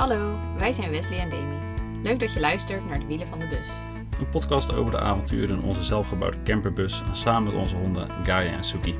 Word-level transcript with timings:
Hallo, 0.00 0.38
wij 0.56 0.72
zijn 0.72 0.90
Wesley 0.90 1.18
en 1.18 1.30
Demi. 1.30 1.56
Leuk 2.02 2.20
dat 2.20 2.32
je 2.32 2.40
luistert 2.40 2.84
naar 2.84 2.98
de 2.98 3.06
Wielen 3.06 3.26
van 3.26 3.38
de 3.38 3.48
Bus. 3.48 3.68
Een 4.20 4.28
podcast 4.28 4.74
over 4.74 4.90
de 4.90 4.98
avonturen 4.98 5.56
in 5.56 5.62
onze 5.62 5.82
zelfgebouwde 5.82 6.42
camperbus 6.42 7.02
samen 7.12 7.52
met 7.52 7.60
onze 7.60 7.76
honden 7.76 8.10
Gaia 8.10 8.52
en 8.52 8.64
Suki. 8.64 8.94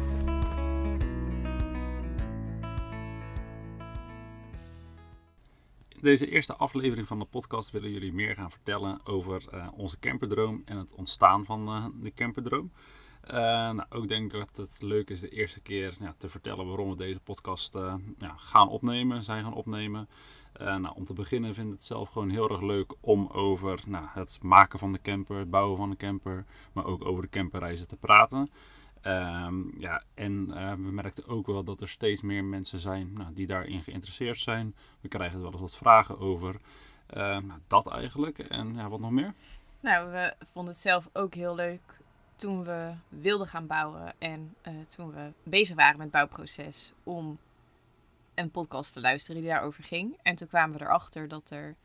In 5.89 6.01
deze 6.01 6.31
eerste 6.31 6.57
aflevering 6.57 7.07
van 7.07 7.19
de 7.19 7.25
podcast 7.25 7.71
willen 7.71 7.91
jullie 7.91 8.13
meer 8.13 8.35
gaan 8.35 8.51
vertellen 8.51 9.07
over 9.07 9.45
uh, 9.55 9.69
onze 9.77 9.99
camperdroom 9.99 10.63
en 10.65 10.77
het 10.77 10.93
ontstaan 10.93 11.45
van 11.45 11.69
uh, 11.69 11.87
de 12.03 12.15
camperdroom. 12.15 12.73
Uh, 13.25 13.33
nou, 13.33 13.85
ook 13.91 14.09
denk 14.09 14.33
ik 14.33 14.39
dat 14.39 14.57
het 14.57 14.83
leuk 14.83 15.11
is 15.11 15.21
de 15.21 15.29
eerste 15.29 15.61
keer 15.61 15.97
te 16.19 16.29
vertellen 16.29 16.67
waarom 16.67 16.91
we 16.91 16.97
deze 16.97 17.21
podcast 17.21 17.75
ja, 18.19 18.35
gaan 18.37 18.69
opnemen, 18.69 19.23
zijn 19.23 19.43
gaan 19.43 19.55
opnemen. 19.55 20.09
Uh, 20.61 20.77
nou, 20.77 20.95
om 20.95 21.05
te 21.05 21.13
beginnen 21.13 21.55
vind 21.55 21.67
ik 21.67 21.73
het 21.73 21.85
zelf 21.85 22.09
gewoon 22.09 22.31
heel 22.31 22.51
erg 22.51 22.61
leuk 22.61 22.95
om 23.01 23.27
over 23.27 23.81
nou, 23.87 24.07
het 24.09 24.39
maken 24.43 24.79
van 24.79 24.93
de 24.93 25.01
camper, 25.03 25.39
het 25.39 25.51
bouwen 25.51 25.77
van 25.77 25.91
de 25.91 25.97
camper, 25.97 26.45
maar 26.73 26.85
ook 26.85 27.05
over 27.05 27.23
de 27.23 27.29
camperreizen 27.29 27.89
te 27.89 27.97
praten. 27.97 28.51
Um, 29.07 29.75
ja, 29.79 30.03
en 30.15 30.47
uh, 30.49 30.73
we 30.73 30.91
merkten 30.91 31.29
ook 31.29 31.47
wel 31.47 31.65
dat 31.65 31.81
er 31.81 31.89
steeds 31.89 32.21
meer 32.21 32.45
mensen 32.45 32.79
zijn 32.79 33.13
nou, 33.13 33.35
die 33.35 33.47
daarin 33.47 33.83
geïnteresseerd 33.83 34.39
zijn. 34.39 34.75
We 35.01 35.09
krijgen 35.09 35.41
wel 35.41 35.53
eens 35.53 35.61
wat 35.61 35.77
vragen 35.77 36.19
over. 36.19 36.55
Uh, 36.55 37.17
nou, 37.17 37.61
dat 37.67 37.87
eigenlijk. 37.87 38.39
En 38.39 38.75
ja, 38.75 38.89
wat 38.89 39.01
nog 39.01 39.11
meer? 39.11 39.35
Nou, 39.81 40.11
we 40.11 40.35
vonden 40.53 40.73
het 40.73 40.83
zelf 40.83 41.09
ook 41.13 41.35
heel 41.35 41.55
leuk 41.55 41.99
toen 42.37 42.65
we 42.65 42.93
wilden 43.09 43.47
gaan 43.47 43.67
bouwen 43.67 44.15
en 44.19 44.55
toen 44.87 45.13
we 45.13 45.33
bezig 45.43 45.77
waren 45.77 45.97
met 45.97 46.03
het 46.03 46.13
bouwproces 46.13 46.93
om 47.03 47.39
een 48.41 48.51
podcast 48.51 48.93
te 48.93 49.01
luisteren 49.01 49.41
die 49.41 49.51
daarover 49.51 49.85
ging. 49.85 50.19
En 50.23 50.35
toen 50.35 50.49
kwamen 50.49 50.79
we 50.79 50.85
erachter 50.85 51.29
dat 51.29 51.51
er 51.51 51.77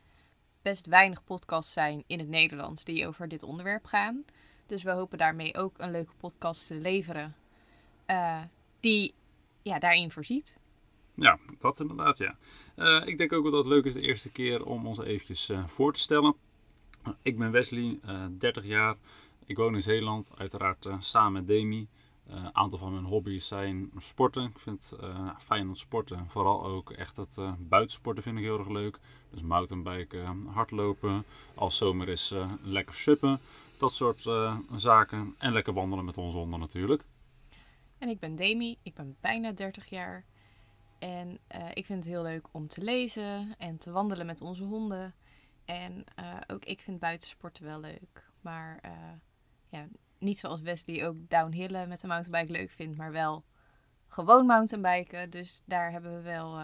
best 0.62 0.86
weinig 0.86 1.24
podcasts 1.24 1.72
zijn 1.72 2.04
in 2.06 2.18
het 2.18 2.28
Nederlands 2.28 2.84
die 2.84 3.06
over 3.06 3.28
dit 3.28 3.42
onderwerp 3.42 3.84
gaan. 3.84 4.24
Dus 4.66 4.82
we 4.82 4.90
hopen 4.90 5.18
daarmee 5.18 5.56
ook 5.56 5.78
een 5.78 5.90
leuke 5.90 6.12
podcast 6.16 6.66
te 6.66 6.74
leveren 6.74 7.34
uh, 8.06 8.42
die 8.80 9.14
ja, 9.62 9.78
daarin 9.78 10.10
voorziet. 10.10 10.58
Ja, 11.14 11.38
dat 11.58 11.80
inderdaad, 11.80 12.18
ja. 12.18 12.36
Uh, 12.76 13.06
ik 13.06 13.18
denk 13.18 13.32
ook 13.32 13.42
wel 13.42 13.52
dat 13.52 13.64
het 13.64 13.72
leuk 13.72 13.84
is 13.84 13.94
de 13.94 14.00
eerste 14.00 14.30
keer 14.30 14.64
om 14.64 14.86
ons 14.86 14.98
eventjes 14.98 15.50
uh, 15.50 15.66
voor 15.68 15.92
te 15.92 16.00
stellen. 16.00 16.34
Ik 17.22 17.38
ben 17.38 17.50
Wesley, 17.50 17.98
30 18.38 18.64
jaar. 18.64 18.96
Ik 19.44 19.56
woon 19.56 19.74
in 19.74 19.82
Zeeland, 19.82 20.30
uiteraard 20.36 20.88
samen 20.98 21.32
met 21.32 21.46
Demi. 21.46 21.88
Een 22.28 22.42
uh, 22.42 22.48
aantal 22.52 22.78
van 22.78 22.92
mijn 22.92 23.04
hobby's 23.04 23.46
zijn 23.46 23.90
sporten. 23.98 24.44
Ik 24.44 24.58
vind 24.58 24.90
het 24.90 25.00
uh, 25.00 25.30
fijn 25.38 25.66
om 25.68 25.72
te 25.72 25.80
sporten. 25.80 26.26
Vooral 26.28 26.64
ook 26.64 26.90
echt 26.90 27.16
het 27.16 27.36
uh, 27.38 27.52
buitensporten 27.58 28.22
vind 28.22 28.38
ik 28.38 28.44
heel 28.44 28.58
erg 28.58 28.68
leuk. 28.68 28.98
Dus 29.30 29.42
mountainbiken, 29.42 30.46
hardlopen. 30.46 31.24
Als 31.54 31.76
zomer 31.76 32.08
is 32.08 32.34
lekker 32.62 32.94
suppen. 32.94 33.40
Dat 33.78 33.92
soort 33.92 34.26
zaken. 34.74 35.34
En 35.38 35.52
lekker 35.52 35.72
wandelen 35.72 36.04
met 36.04 36.18
onze 36.18 36.36
honden 36.36 36.60
natuurlijk. 36.60 37.04
En 37.98 38.08
ik 38.08 38.18
ben 38.18 38.36
Demi. 38.36 38.78
Ik 38.82 38.94
ben 38.94 39.16
bijna 39.20 39.52
30 39.52 39.88
jaar. 39.88 40.24
En 40.98 41.38
ik 41.72 41.86
vind 41.86 42.04
het 42.04 42.12
heel 42.12 42.22
leuk 42.22 42.48
om 42.52 42.66
te 42.66 42.82
lezen 42.82 43.54
en 43.58 43.78
te 43.78 43.90
wandelen 43.90 44.26
met 44.26 44.40
onze 44.40 44.64
honden. 44.64 45.14
En 45.64 46.04
ook 46.46 46.64
ik 46.64 46.80
vind 46.80 47.00
buitensporten 47.00 47.64
wel 47.64 47.80
leuk. 47.80 48.30
Maar 48.40 48.80
ja, 49.68 49.86
niet 50.26 50.38
zoals 50.38 50.60
Wesley 50.60 51.06
ook 51.06 51.16
downhillen 51.28 51.88
met 51.88 52.00
de 52.00 52.06
mountainbike 52.06 52.58
leuk 52.58 52.70
vindt, 52.70 52.96
maar 52.96 53.12
wel 53.12 53.44
gewoon 54.06 54.46
mountainbiken. 54.46 55.30
Dus 55.30 55.62
daar 55.66 55.90
hebben 55.92 56.16
we 56.16 56.22
wel 56.22 56.60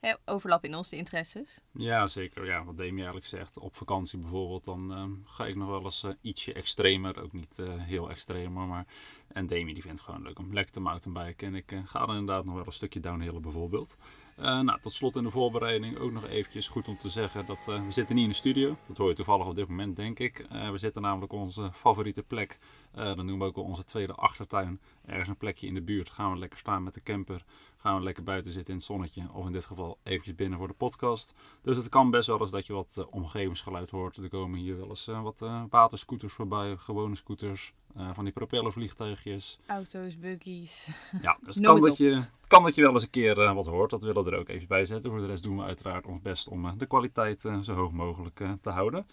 uh, 0.00 0.14
overlap 0.24 0.64
in 0.64 0.74
onze 0.74 0.96
interesses. 0.96 1.60
Ja, 1.72 2.06
zeker. 2.06 2.46
Ja, 2.46 2.64
wat 2.64 2.76
Demi 2.76 2.96
eigenlijk 2.96 3.26
zegt, 3.26 3.58
op 3.58 3.76
vakantie 3.76 4.18
bijvoorbeeld, 4.18 4.64
dan 4.64 4.92
uh, 4.92 5.04
ga 5.24 5.46
ik 5.46 5.56
nog 5.56 5.68
wel 5.68 5.84
eens 5.84 6.04
uh, 6.04 6.12
ietsje 6.20 6.52
extremer. 6.52 7.22
Ook 7.22 7.32
niet 7.32 7.56
heel 7.78 8.10
extremer, 8.10 8.66
maar... 8.66 8.86
En 9.28 9.46
Demi 9.46 9.72
die 9.72 9.82
vindt 9.82 9.98
het 9.98 10.08
gewoon 10.08 10.22
leuk 10.22 10.38
om 10.38 10.52
lekker 10.52 10.72
te 10.72 10.80
mountainbiken. 10.80 11.46
En 11.46 11.54
ik 11.54 11.80
ga 11.84 12.06
dan 12.06 12.16
inderdaad 12.16 12.44
nog 12.44 12.54
wel 12.54 12.66
een 12.66 12.72
stukje 12.72 13.00
downhillen 13.00 13.42
bijvoorbeeld. 13.42 13.96
Uh, 14.38 14.60
nou, 14.60 14.80
tot 14.80 14.92
slot 14.92 15.16
in 15.16 15.22
de 15.22 15.30
voorbereiding 15.30 15.98
ook 15.98 16.12
nog 16.12 16.26
eventjes 16.26 16.68
goed 16.68 16.88
om 16.88 16.98
te 16.98 17.08
zeggen 17.08 17.46
dat 17.46 17.66
uh, 17.68 17.84
we 17.84 17.92
zitten 17.92 18.14
niet 18.14 18.24
in 18.24 18.30
de 18.30 18.36
studio. 18.36 18.76
Dat 18.86 18.96
hoor 18.96 19.08
je 19.08 19.14
toevallig 19.14 19.46
op 19.46 19.54
dit 19.54 19.68
moment, 19.68 19.96
denk 19.96 20.18
ik. 20.18 20.46
Uh, 20.52 20.70
we 20.70 20.78
zitten 20.78 21.02
namelijk 21.02 21.32
op 21.32 21.40
onze 21.40 21.70
favoriete 21.72 22.22
plek. 22.22 22.58
Dat 23.04 23.16
noemen 23.16 23.38
we 23.38 23.44
ook 23.44 23.54
wel 23.54 23.64
onze 23.64 23.84
tweede 23.84 24.12
achtertuin. 24.12 24.80
Ergens 25.06 25.28
een 25.28 25.36
plekje 25.36 25.66
in 25.66 25.74
de 25.74 25.82
buurt. 25.82 26.10
Gaan 26.10 26.32
we 26.32 26.38
lekker 26.38 26.58
staan 26.58 26.82
met 26.82 26.94
de 26.94 27.02
camper. 27.02 27.44
Gaan 27.76 27.96
we 27.96 28.02
lekker 28.02 28.22
buiten 28.22 28.52
zitten 28.52 28.72
in 28.72 28.78
het 28.78 28.86
zonnetje. 28.86 29.22
Of 29.32 29.46
in 29.46 29.52
dit 29.52 29.66
geval 29.66 29.98
eventjes 30.02 30.34
binnen 30.34 30.58
voor 30.58 30.68
de 30.68 30.74
podcast. 30.74 31.34
Dus 31.62 31.76
het 31.76 31.88
kan 31.88 32.10
best 32.10 32.26
wel 32.26 32.40
eens 32.40 32.50
dat 32.50 32.66
je 32.66 32.72
wat 32.72 33.06
omgevingsgeluid 33.10 33.90
hoort. 33.90 34.16
Er 34.16 34.28
komen 34.28 34.58
hier 34.58 34.76
wel 34.76 34.88
eens 34.88 35.06
wat 35.06 35.44
waterscooters 35.68 36.32
voorbij. 36.32 36.76
Gewone 36.76 37.14
scooters. 37.14 37.74
Uh, 37.98 38.10
van 38.14 38.24
die 38.24 38.32
propellervliegtuigjes. 38.32 39.58
Auto's, 39.66 40.18
buggies. 40.18 40.90
Ja, 41.22 41.38
dus 41.44 41.54
het 41.54 41.64
kan 41.64 41.80
dat, 41.80 41.96
je, 41.96 42.22
kan 42.46 42.62
dat 42.62 42.74
je 42.74 42.82
wel 42.82 42.92
eens 42.92 43.02
een 43.02 43.10
keer 43.10 43.38
uh, 43.38 43.54
wat 43.54 43.66
hoort. 43.66 43.90
Dat 43.90 44.02
willen 44.02 44.24
we 44.24 44.30
er 44.30 44.38
ook 44.38 44.48
even 44.48 44.68
bij 44.68 44.84
zetten. 44.84 45.10
Voor 45.10 45.20
de 45.20 45.26
rest 45.26 45.42
doen 45.42 45.56
we 45.56 45.62
uiteraard 45.62 46.06
ons 46.06 46.22
best 46.22 46.48
om 46.48 46.64
uh, 46.64 46.72
de 46.76 46.86
kwaliteit 46.86 47.40
zo 47.40 47.74
hoog 47.74 47.92
mogelijk 47.92 48.42
te 48.60 48.70
houden. 48.70 49.06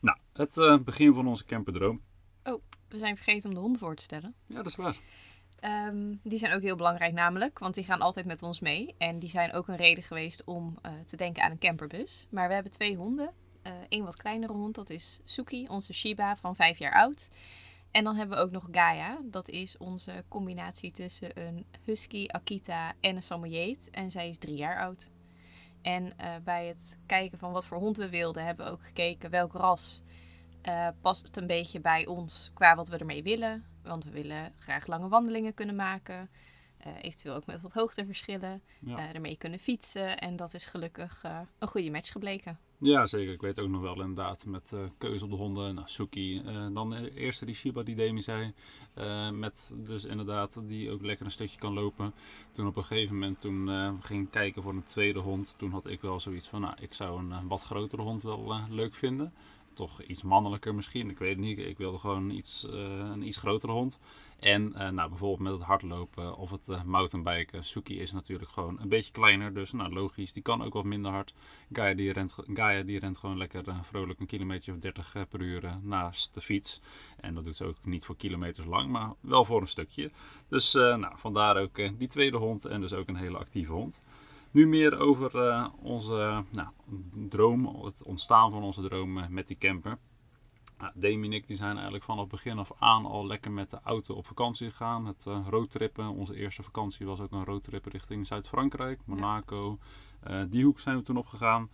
Nou, 0.00 0.18
het 0.32 0.84
begin 0.84 1.14
van 1.14 1.26
onze 1.26 1.44
camperdroom. 1.44 2.00
Oh, 2.44 2.62
we 2.90 2.98
zijn 2.98 3.16
vergeten 3.16 3.48
om 3.48 3.54
de 3.54 3.60
hond 3.60 3.78
voor 3.78 3.96
te 3.96 4.02
stellen. 4.02 4.34
Ja, 4.46 4.56
dat 4.56 4.66
is 4.66 4.76
waar. 4.76 4.96
Um, 5.88 6.20
die 6.22 6.38
zijn 6.38 6.52
ook 6.52 6.62
heel 6.62 6.76
belangrijk 6.76 7.12
namelijk, 7.12 7.58
want 7.58 7.74
die 7.74 7.84
gaan 7.84 8.00
altijd 8.00 8.26
met 8.26 8.42
ons 8.42 8.60
mee. 8.60 8.94
En 8.98 9.18
die 9.18 9.28
zijn 9.28 9.52
ook 9.52 9.68
een 9.68 9.76
reden 9.76 10.04
geweest 10.04 10.44
om 10.44 10.78
te 11.04 11.16
denken 11.16 11.42
aan 11.42 11.50
een 11.50 11.58
camperbus. 11.58 12.26
Maar 12.30 12.48
we 12.48 12.54
hebben 12.54 12.72
twee 12.72 12.96
honden. 12.96 13.32
Eén 13.88 14.04
wat 14.04 14.16
kleinere 14.16 14.52
hond, 14.52 14.74
dat 14.74 14.90
is 14.90 15.20
Suki, 15.24 15.68
onze 15.68 15.94
Shiba 15.94 16.36
van 16.36 16.56
vijf 16.56 16.78
jaar 16.78 16.94
oud. 16.94 17.30
En 17.90 18.04
dan 18.04 18.16
hebben 18.16 18.36
we 18.36 18.42
ook 18.42 18.50
nog 18.50 18.68
Gaia. 18.70 19.18
Dat 19.24 19.48
is 19.48 19.76
onze 19.76 20.24
combinatie 20.28 20.90
tussen 20.90 21.40
een 21.40 21.66
Husky, 21.84 22.26
Akita 22.26 22.92
en 23.00 23.16
een 23.16 23.22
Samoyed. 23.22 23.90
En 23.90 24.10
zij 24.10 24.28
is 24.28 24.38
drie 24.38 24.56
jaar 24.56 24.80
oud. 24.80 25.10
En 25.82 26.04
uh, 26.04 26.34
bij 26.44 26.66
het 26.66 27.00
kijken 27.06 27.38
van 27.38 27.52
wat 27.52 27.66
voor 27.66 27.78
hond 27.78 27.96
we 27.96 28.08
wilden, 28.08 28.44
hebben 28.44 28.66
we 28.66 28.72
ook 28.72 28.84
gekeken 28.84 29.30
welk 29.30 29.52
ras 29.52 30.02
uh, 30.68 30.88
past 31.00 31.36
een 31.36 31.46
beetje 31.46 31.80
bij 31.80 32.06
ons 32.06 32.50
qua 32.54 32.74
wat 32.74 32.88
we 32.88 32.96
ermee 32.96 33.22
willen. 33.22 33.64
Want 33.82 34.04
we 34.04 34.10
willen 34.10 34.52
graag 34.56 34.86
lange 34.86 35.08
wandelingen 35.08 35.54
kunnen 35.54 35.76
maken. 35.76 36.30
Uh, 36.86 36.92
eventueel 37.00 37.34
ook 37.34 37.46
met 37.46 37.60
wat 37.60 37.72
hoogteverschillen. 37.72 38.62
Ja. 38.78 39.12
ermee 39.12 39.36
kunnen 39.36 39.58
fietsen. 39.58 40.18
En 40.18 40.36
dat 40.36 40.54
is 40.54 40.66
gelukkig 40.66 41.24
een 41.58 41.68
goede 41.68 41.90
match 41.90 42.12
gebleken. 42.12 42.58
Ja, 42.82 43.06
zeker. 43.06 43.32
Ik 43.32 43.40
weet 43.40 43.58
ook 43.58 43.68
nog 43.68 43.80
wel 43.80 44.00
inderdaad 44.00 44.44
met 44.44 44.70
uh, 44.74 44.80
keuze 44.98 45.24
op 45.24 45.30
de 45.30 45.36
honden. 45.36 45.74
Nou, 45.74 45.88
Suki, 45.88 46.42
uh, 46.42 46.66
dan 46.74 46.90
de 46.90 47.14
eerste 47.14 47.44
die 47.44 47.54
Shiba 47.54 47.82
die 47.82 47.94
Demi 47.94 48.22
zei. 48.22 48.52
Uh, 48.98 49.30
met 49.30 49.74
dus 49.76 50.04
inderdaad 50.04 50.60
die 50.66 50.90
ook 50.90 51.02
lekker 51.02 51.24
een 51.24 51.30
stukje 51.30 51.58
kan 51.58 51.72
lopen. 51.72 52.14
Toen 52.52 52.66
op 52.66 52.76
een 52.76 52.84
gegeven 52.84 53.14
moment 53.14 53.40
toen 53.40 53.68
ging 54.02 54.30
kijken 54.30 54.62
voor 54.62 54.72
een 54.72 54.84
tweede 54.84 55.18
hond. 55.18 55.54
Toen 55.58 55.70
had 55.70 55.86
ik 55.86 56.00
wel 56.00 56.20
zoiets 56.20 56.48
van, 56.48 56.60
nou, 56.60 56.74
ik 56.80 56.94
zou 56.94 57.18
een 57.18 57.48
wat 57.48 57.62
grotere 57.62 58.02
hond 58.02 58.22
wel 58.22 58.60
leuk 58.68 58.94
vinden. 58.94 59.32
Toch 59.74 60.02
iets 60.02 60.22
mannelijker 60.22 60.74
misschien, 60.74 61.10
ik 61.10 61.18
weet 61.18 61.30
het 61.30 61.38
niet. 61.38 61.58
Ik 61.58 61.78
wilde 61.78 61.98
gewoon 61.98 62.30
iets, 62.30 62.66
een 62.70 63.26
iets 63.26 63.36
grotere 63.36 63.72
hond. 63.72 64.00
En 64.40 64.72
uh, 64.72 64.88
nou, 64.88 65.08
bijvoorbeeld 65.08 65.40
met 65.40 65.52
het 65.52 65.62
hardlopen 65.62 66.36
of 66.36 66.50
het 66.50 66.68
uh, 66.68 66.82
mountainbiken. 66.82 67.64
Suki 67.64 68.00
is 68.00 68.12
natuurlijk 68.12 68.50
gewoon 68.50 68.80
een 68.80 68.88
beetje 68.88 69.12
kleiner. 69.12 69.54
Dus 69.54 69.72
nou, 69.72 69.92
logisch, 69.92 70.32
die 70.32 70.42
kan 70.42 70.64
ook 70.64 70.72
wat 70.72 70.84
minder 70.84 71.10
hard. 71.10 71.34
Gaia 71.72 71.94
die 71.94 72.12
rent, 72.12 72.36
Gaia, 72.54 72.82
die 72.82 72.98
rent 72.98 73.18
gewoon 73.18 73.36
lekker 73.36 73.64
vrolijk 73.82 74.20
een 74.20 74.26
kilometer 74.26 74.74
of 74.74 74.78
30 74.78 75.16
per 75.28 75.40
uur 75.40 75.78
naast 75.82 76.34
de 76.34 76.40
fiets. 76.40 76.80
En 77.16 77.34
dat 77.34 77.44
doet 77.44 77.56
ze 77.56 77.64
ook 77.64 77.76
niet 77.82 78.04
voor 78.04 78.16
kilometers 78.16 78.66
lang, 78.66 78.90
maar 78.90 79.12
wel 79.20 79.44
voor 79.44 79.60
een 79.60 79.66
stukje. 79.66 80.10
Dus 80.48 80.72
nou, 80.72 81.12
vandaar 81.16 81.56
ook 81.56 81.98
die 81.98 82.08
tweede 82.08 82.36
hond 82.36 82.64
en 82.64 82.80
dus 82.80 82.92
ook 82.92 83.08
een 83.08 83.16
hele 83.16 83.38
actieve 83.38 83.72
hond. 83.72 84.02
Nu 84.50 84.66
meer 84.66 84.98
over 84.98 85.70
onze 85.82 86.44
nou, 86.50 86.68
droom, 87.28 87.84
het 87.84 88.02
ontstaan 88.02 88.50
van 88.50 88.62
onze 88.62 88.82
droom 88.82 89.32
met 89.34 89.46
die 89.46 89.58
camper. 89.58 89.98
Nou, 90.78 90.92
Demi 90.94 91.26
en 91.26 91.32
ik 91.32 91.46
die 91.46 91.56
zijn 91.56 91.74
eigenlijk 91.74 92.04
vanaf 92.04 92.26
begin 92.26 92.58
af 92.58 92.72
aan 92.78 93.06
al 93.06 93.26
lekker 93.26 93.50
met 93.50 93.70
de 93.70 93.80
auto 93.82 94.14
op 94.14 94.26
vakantie 94.26 94.70
gegaan. 94.70 95.06
Het 95.06 95.24
uh, 95.28 95.46
roadtrippen. 95.48 96.08
Onze 96.08 96.36
eerste 96.36 96.62
vakantie 96.62 97.06
was 97.06 97.20
ook 97.20 97.32
een 97.32 97.44
roadtrip 97.44 97.86
richting 97.86 98.26
Zuid-Frankrijk, 98.26 99.00
Monaco. 99.04 99.78
Ja. 100.24 100.42
Uh, 100.42 100.50
die 100.50 100.64
hoek 100.64 100.80
zijn 100.80 100.96
we 100.96 101.02
toen 101.02 101.16
opgegaan. 101.16 101.70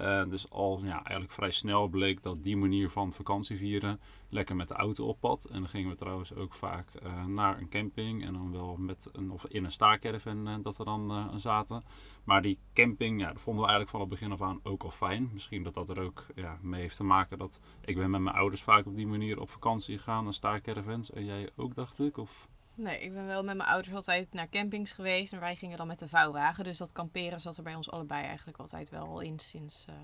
Uh, 0.00 0.30
dus 0.30 0.50
al 0.50 0.80
ja, 0.84 0.94
eigenlijk 0.94 1.32
vrij 1.32 1.50
snel 1.50 1.88
bleek 1.88 2.22
dat 2.22 2.42
die 2.42 2.56
manier 2.56 2.90
van 2.90 3.12
vakantie 3.12 3.56
vieren 3.56 4.00
lekker 4.28 4.56
met 4.56 4.68
de 4.68 4.74
auto 4.74 5.06
op 5.06 5.20
pad. 5.20 5.44
En 5.44 5.60
dan 5.60 5.68
gingen 5.68 5.90
we 5.90 5.96
trouwens 5.96 6.34
ook 6.34 6.54
vaak 6.54 6.88
uh, 7.02 7.24
naar 7.24 7.58
een 7.58 7.68
camping 7.68 8.24
en 8.24 8.32
dan 8.32 8.52
wel 8.52 8.76
met 8.76 9.08
een, 9.12 9.30
of 9.30 9.46
in 9.46 9.64
een 9.64 9.70
staarcaravan 9.70 10.48
uh, 10.48 10.54
dat 10.62 10.76
we 10.76 10.84
dan 10.84 11.30
zaten. 11.40 11.84
Maar 12.24 12.42
die 12.42 12.58
camping, 12.74 13.20
ja, 13.20 13.32
dat 13.32 13.42
vonden 13.42 13.64
we 13.64 13.68
eigenlijk 13.68 13.90
van 13.90 14.00
het 14.00 14.08
begin 14.08 14.32
af 14.32 14.42
aan 14.42 14.60
ook 14.62 14.82
al 14.82 14.90
fijn. 14.90 15.30
Misschien 15.32 15.62
dat 15.62 15.74
dat 15.74 15.88
er 15.88 16.00
ook 16.00 16.26
ja, 16.34 16.58
mee 16.62 16.80
heeft 16.80 16.96
te 16.96 17.04
maken 17.04 17.38
dat 17.38 17.60
ik 17.84 17.96
ben 17.96 18.10
met 18.10 18.20
mijn 18.20 18.36
ouders 18.36 18.62
vaak 18.62 18.86
op 18.86 18.96
die 18.96 19.06
manier 19.06 19.40
op 19.40 19.50
vakantie 19.50 19.96
gegaan 19.96 20.24
naar 20.24 20.34
staarcaravans. 20.34 21.10
En 21.10 21.24
jij 21.24 21.50
ook, 21.56 21.74
dacht 21.74 22.00
ik? 22.00 22.16
Of... 22.16 22.48
Nee, 22.76 23.00
ik 23.00 23.12
ben 23.12 23.26
wel 23.26 23.42
met 23.42 23.56
mijn 23.56 23.68
ouders 23.68 23.94
altijd 23.94 24.32
naar 24.32 24.48
campings 24.48 24.92
geweest. 24.92 25.32
En 25.32 25.40
wij 25.40 25.56
gingen 25.56 25.78
dan 25.78 25.86
met 25.86 25.98
de 25.98 26.08
vouwwagen. 26.08 26.64
Dus 26.64 26.78
dat 26.78 26.92
kamperen 26.92 27.40
zat 27.40 27.56
er 27.56 27.62
bij 27.62 27.74
ons 27.74 27.90
allebei 27.90 28.24
eigenlijk 28.24 28.58
altijd 28.58 28.90
wel 28.90 29.20
in 29.20 29.38
sinds 29.38 29.84
uh, 29.90 29.94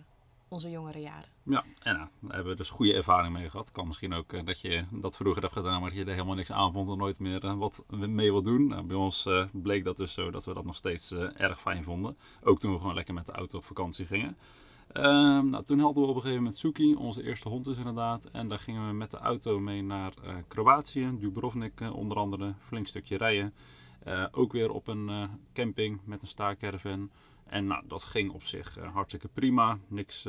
onze 0.48 0.70
jongere 0.70 1.00
jaren. 1.00 1.28
Ja, 1.42 1.64
en 1.82 1.96
daar 1.96 2.08
hebben 2.28 2.52
we 2.52 2.56
dus 2.56 2.70
goede 2.70 2.94
ervaring 2.94 3.32
mee 3.34 3.50
gehad. 3.50 3.72
Kan 3.72 3.86
misschien 3.86 4.12
ook 4.12 4.32
uh, 4.32 4.44
dat 4.44 4.60
je 4.60 4.84
dat 4.90 5.16
vroeger 5.16 5.42
hebt 5.42 5.54
gedaan, 5.54 5.80
maar 5.80 5.90
dat 5.90 5.98
je 5.98 6.04
er 6.04 6.12
helemaal 6.12 6.34
niks 6.34 6.52
aan 6.52 6.72
vond 6.72 6.90
en 6.90 6.98
nooit 6.98 7.18
meer 7.18 7.56
wat 7.56 7.84
mee 7.88 8.30
wil 8.30 8.42
doen. 8.42 8.66
Nou, 8.66 8.82
bij 8.82 8.96
ons 8.96 9.28
bleek 9.52 9.84
dat 9.84 9.96
dus 9.96 10.14
zo 10.14 10.30
dat 10.30 10.44
we 10.44 10.54
dat 10.54 10.64
nog 10.64 10.76
steeds 10.76 11.12
erg 11.14 11.60
fijn 11.60 11.84
vonden. 11.84 12.16
Ook 12.42 12.60
toen 12.60 12.72
we 12.72 12.78
gewoon 12.78 12.94
lekker 12.94 13.14
met 13.14 13.26
de 13.26 13.32
auto 13.32 13.58
op 13.58 13.64
vakantie 13.64 14.06
gingen. 14.06 14.36
Ehm, 14.92 15.50
nou, 15.50 15.64
toen 15.64 15.78
hadden 15.78 16.02
we 16.02 16.08
op 16.08 16.14
een 16.14 16.20
gegeven 16.20 16.42
moment 16.42 16.58
Suki, 16.58 16.94
onze 16.94 17.22
eerste 17.22 17.48
hond 17.48 17.66
is 17.66 17.76
inderdaad. 17.76 18.24
En 18.24 18.48
daar 18.48 18.58
gingen 18.58 18.86
we 18.86 18.92
met 18.92 19.10
de 19.10 19.16
auto 19.16 19.60
mee 19.60 19.82
naar 19.82 20.12
uh, 20.24 20.34
Kroatië, 20.48 21.10
Dubrovnik 21.18 21.80
uh, 21.80 21.96
onder 21.96 22.16
andere. 22.16 22.54
Flink 22.58 22.86
stukje 22.86 23.16
rijden. 23.16 23.54
Uh, 24.06 24.26
ook 24.32 24.52
weer 24.52 24.70
op 24.70 24.88
een 24.88 25.28
camping 25.52 26.00
met 26.04 26.22
een 26.22 26.28
staakcaravan. 26.28 27.10
En 27.44 27.66
nou, 27.66 27.82
dat 27.86 28.02
ging 28.02 28.30
op 28.30 28.44
zich 28.44 28.78
hartstikke 28.92 29.28
prima. 29.28 29.78
Niks, 29.88 30.28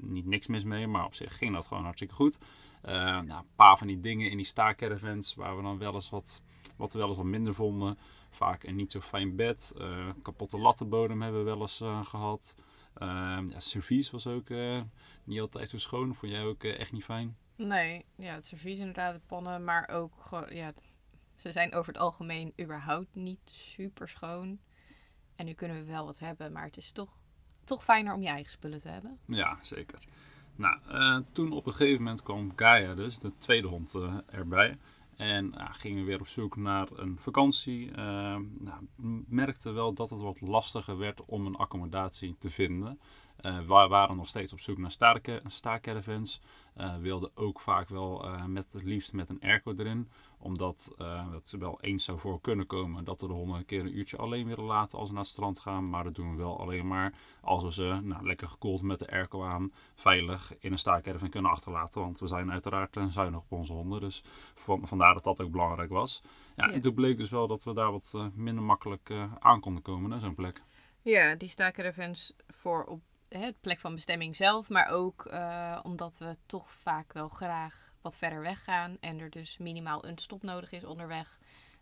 niet 0.00 0.26
niks 0.26 0.46
mis 0.46 0.64
mee, 0.64 0.86
maar 0.86 1.04
op 1.04 1.14
zich 1.14 1.36
ging 1.36 1.54
dat 1.54 1.66
gewoon 1.66 1.82
hartstikke 1.82 2.14
goed. 2.14 2.38
nou, 2.82 3.30
een 3.30 3.54
paar 3.56 3.78
van 3.78 3.86
die 3.86 4.00
dingen 4.00 4.30
in 4.30 4.36
die 4.36 4.46
staakcaravans 4.46 5.34
waar 5.34 5.56
we 5.56 5.62
dan 5.62 5.78
wel 5.78 5.94
eens 5.94 6.10
wat, 6.10 6.44
wat 6.76 6.92
we 6.92 6.98
wel 6.98 7.08
eens 7.08 7.16
wat 7.16 7.26
minder 7.26 7.54
vonden. 7.54 7.98
Vaak 8.30 8.64
een 8.64 8.76
niet 8.76 8.92
zo 8.92 9.00
fijn 9.00 9.36
bed. 9.36 9.76
kapotte 10.22 10.58
lattenbodem 10.58 11.22
hebben 11.22 11.44
we 11.44 11.50
wel 11.50 11.60
eens 11.60 11.82
gehad. 12.02 12.54
Uh, 13.02 13.38
ja, 13.50 13.60
servies 13.60 14.10
was 14.10 14.26
ook 14.26 14.48
uh, 14.48 14.82
niet 15.24 15.40
altijd 15.40 15.68
zo 15.68 15.78
schoon. 15.78 16.14
Vond 16.14 16.32
jij 16.32 16.42
ook 16.42 16.64
uh, 16.64 16.80
echt 16.80 16.92
niet 16.92 17.04
fijn? 17.04 17.36
Nee, 17.56 18.04
ja, 18.16 18.34
het 18.34 18.46
servies 18.46 18.78
inderdaad, 18.78 19.14
de 19.14 19.20
pannen, 19.26 19.64
maar 19.64 19.88
ook 19.88 20.12
gewoon, 20.20 20.54
ja, 20.54 20.72
ze 21.36 21.52
zijn 21.52 21.74
over 21.74 21.92
het 21.92 22.02
algemeen 22.02 22.52
überhaupt 22.60 23.14
niet 23.14 23.40
super 23.44 24.08
schoon. 24.08 24.58
En 25.36 25.46
nu 25.46 25.52
kunnen 25.52 25.76
we 25.76 25.84
wel 25.84 26.04
wat 26.04 26.18
hebben, 26.18 26.52
maar 26.52 26.64
het 26.64 26.76
is 26.76 26.92
toch, 26.92 27.18
toch 27.64 27.84
fijner 27.84 28.14
om 28.14 28.22
je 28.22 28.28
eigen 28.28 28.50
spullen 28.50 28.78
te 28.78 28.88
hebben. 28.88 29.18
Ja, 29.26 29.58
zeker. 29.62 30.04
Nou, 30.54 30.78
uh, 30.88 31.18
toen 31.32 31.52
op 31.52 31.66
een 31.66 31.74
gegeven 31.74 32.02
moment 32.02 32.22
kwam 32.22 32.52
Gaia 32.56 32.94
dus, 32.94 33.18
de 33.18 33.32
tweede 33.38 33.68
hond, 33.68 33.94
erbij. 34.26 34.78
En 35.16 35.50
nou, 35.50 35.72
gingen 35.72 35.98
we 35.98 36.04
weer 36.04 36.20
op 36.20 36.28
zoek 36.28 36.56
naar 36.56 36.88
een 36.94 37.18
vakantie. 37.18 37.88
Uh, 37.88 37.94
nou, 38.58 38.82
merkte 39.26 39.70
wel 39.70 39.92
dat 39.92 40.10
het 40.10 40.20
wat 40.20 40.40
lastiger 40.40 40.98
werd 40.98 41.24
om 41.24 41.46
een 41.46 41.56
accommodatie 41.56 42.36
te 42.38 42.50
vinden. 42.50 43.00
Uh, 43.42 43.58
we 43.58 43.88
waren 43.88 44.16
nog 44.16 44.28
steeds 44.28 44.52
op 44.52 44.60
zoek 44.60 44.78
naar 44.78 45.20
staakcaravans. 45.46 46.40
Uh, 46.76 46.96
wilden 46.96 47.30
ook 47.34 47.60
vaak 47.60 47.88
wel 47.88 48.24
uh, 48.24 48.44
met 48.44 48.72
het 48.72 48.82
liefst 48.82 49.12
met 49.12 49.28
een 49.28 49.40
airco 49.40 49.74
erin. 49.76 50.10
Omdat 50.38 50.94
het 51.30 51.54
wel 51.58 51.80
eens 51.80 52.04
zou 52.04 52.18
voor 52.18 52.40
kunnen 52.40 52.66
komen 52.66 53.04
dat 53.04 53.20
we 53.20 53.26
de 53.26 53.32
honden 53.32 53.56
een 53.56 53.64
keer 53.64 53.80
een 53.80 53.98
uurtje 53.98 54.16
alleen 54.16 54.46
willen 54.46 54.64
laten 54.64 54.98
als 54.98 55.08
ze 55.08 55.14
naar 55.14 55.22
het 55.22 55.32
strand 55.32 55.60
gaan. 55.60 55.90
Maar 55.90 56.04
dat 56.04 56.14
doen 56.14 56.30
we 56.30 56.36
wel 56.36 56.60
alleen 56.60 56.86
maar 56.86 57.12
als 57.40 57.62
we 57.62 57.72
ze 57.72 58.00
nou, 58.02 58.26
lekker 58.26 58.48
gekoeld 58.48 58.82
met 58.82 58.98
de 58.98 59.10
airco 59.10 59.44
aan 59.44 59.72
veilig 59.94 60.54
in 60.58 60.72
een 60.72 60.78
staakcaravan 60.78 61.30
kunnen 61.30 61.50
achterlaten. 61.50 62.00
Want 62.00 62.18
we 62.18 62.26
zijn 62.26 62.52
uiteraard 62.52 62.98
zuinig 63.08 63.40
op 63.40 63.52
onze 63.52 63.72
honden. 63.72 64.00
Dus 64.00 64.22
van, 64.54 64.88
vandaar 64.88 65.14
dat 65.14 65.24
dat 65.24 65.40
ook 65.40 65.50
belangrijk 65.50 65.90
was. 65.90 66.22
Ja, 66.56 66.66
ja. 66.66 66.72
En 66.72 66.80
toen 66.80 66.94
bleek 66.94 67.16
dus 67.16 67.30
wel 67.30 67.46
dat 67.46 67.64
we 67.64 67.74
daar 67.74 67.92
wat 67.92 68.30
minder 68.34 68.64
makkelijk 68.64 69.10
aan 69.38 69.60
konden 69.60 69.82
komen 69.82 70.10
naar 70.10 70.20
zo'n 70.20 70.34
plek. 70.34 70.62
Ja, 71.02 71.34
die 71.34 71.48
staakcaravans 71.48 72.34
voor 72.46 72.84
op 72.84 73.00
het 73.28 73.60
plek 73.60 73.80
van 73.80 73.94
bestemming 73.94 74.36
zelf, 74.36 74.68
maar 74.68 74.88
ook 74.88 75.26
uh, 75.26 75.78
omdat 75.82 76.18
we 76.18 76.36
toch 76.46 76.70
vaak 76.72 77.12
wel 77.12 77.28
graag 77.28 77.92
wat 78.00 78.16
verder 78.16 78.40
weg 78.40 78.64
gaan 78.64 78.96
en 79.00 79.18
er 79.18 79.30
dus 79.30 79.58
minimaal 79.58 80.04
een 80.04 80.18
stop 80.18 80.42
nodig 80.42 80.72
is 80.72 80.84
onderweg. 80.84 81.38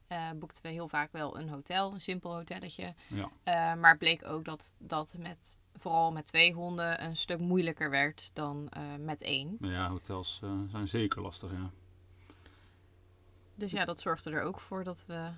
Uh, 0.08 0.30
boekten 0.34 0.62
we 0.62 0.68
heel 0.68 0.88
vaak 0.88 1.12
wel 1.12 1.38
een 1.38 1.48
hotel, 1.48 1.92
een 1.92 2.00
simpel 2.00 2.34
hotelletje. 2.34 2.94
Ja. 3.08 3.30
Uh, 3.44 3.80
maar 3.80 3.98
bleek 3.98 4.24
ook 4.24 4.44
dat 4.44 4.76
dat 4.78 5.14
met 5.18 5.58
vooral 5.76 6.12
met 6.12 6.26
twee 6.26 6.52
honden 6.52 7.04
een 7.04 7.16
stuk 7.16 7.38
moeilijker 7.38 7.90
werd 7.90 8.30
dan 8.34 8.68
met 8.98 9.22
één. 9.22 9.56
Ja, 9.60 9.88
hotels 9.88 10.42
zijn 10.70 10.88
zeker 10.88 11.22
lastig, 11.22 11.50
ja. 11.50 11.70
Dus 13.54 13.70
ja, 13.70 13.84
dat 13.84 14.00
zorgde 14.00 14.30
er 14.30 14.42
ook 14.42 14.60
voor 14.60 14.84
dat 14.84 15.04
we 15.06 15.30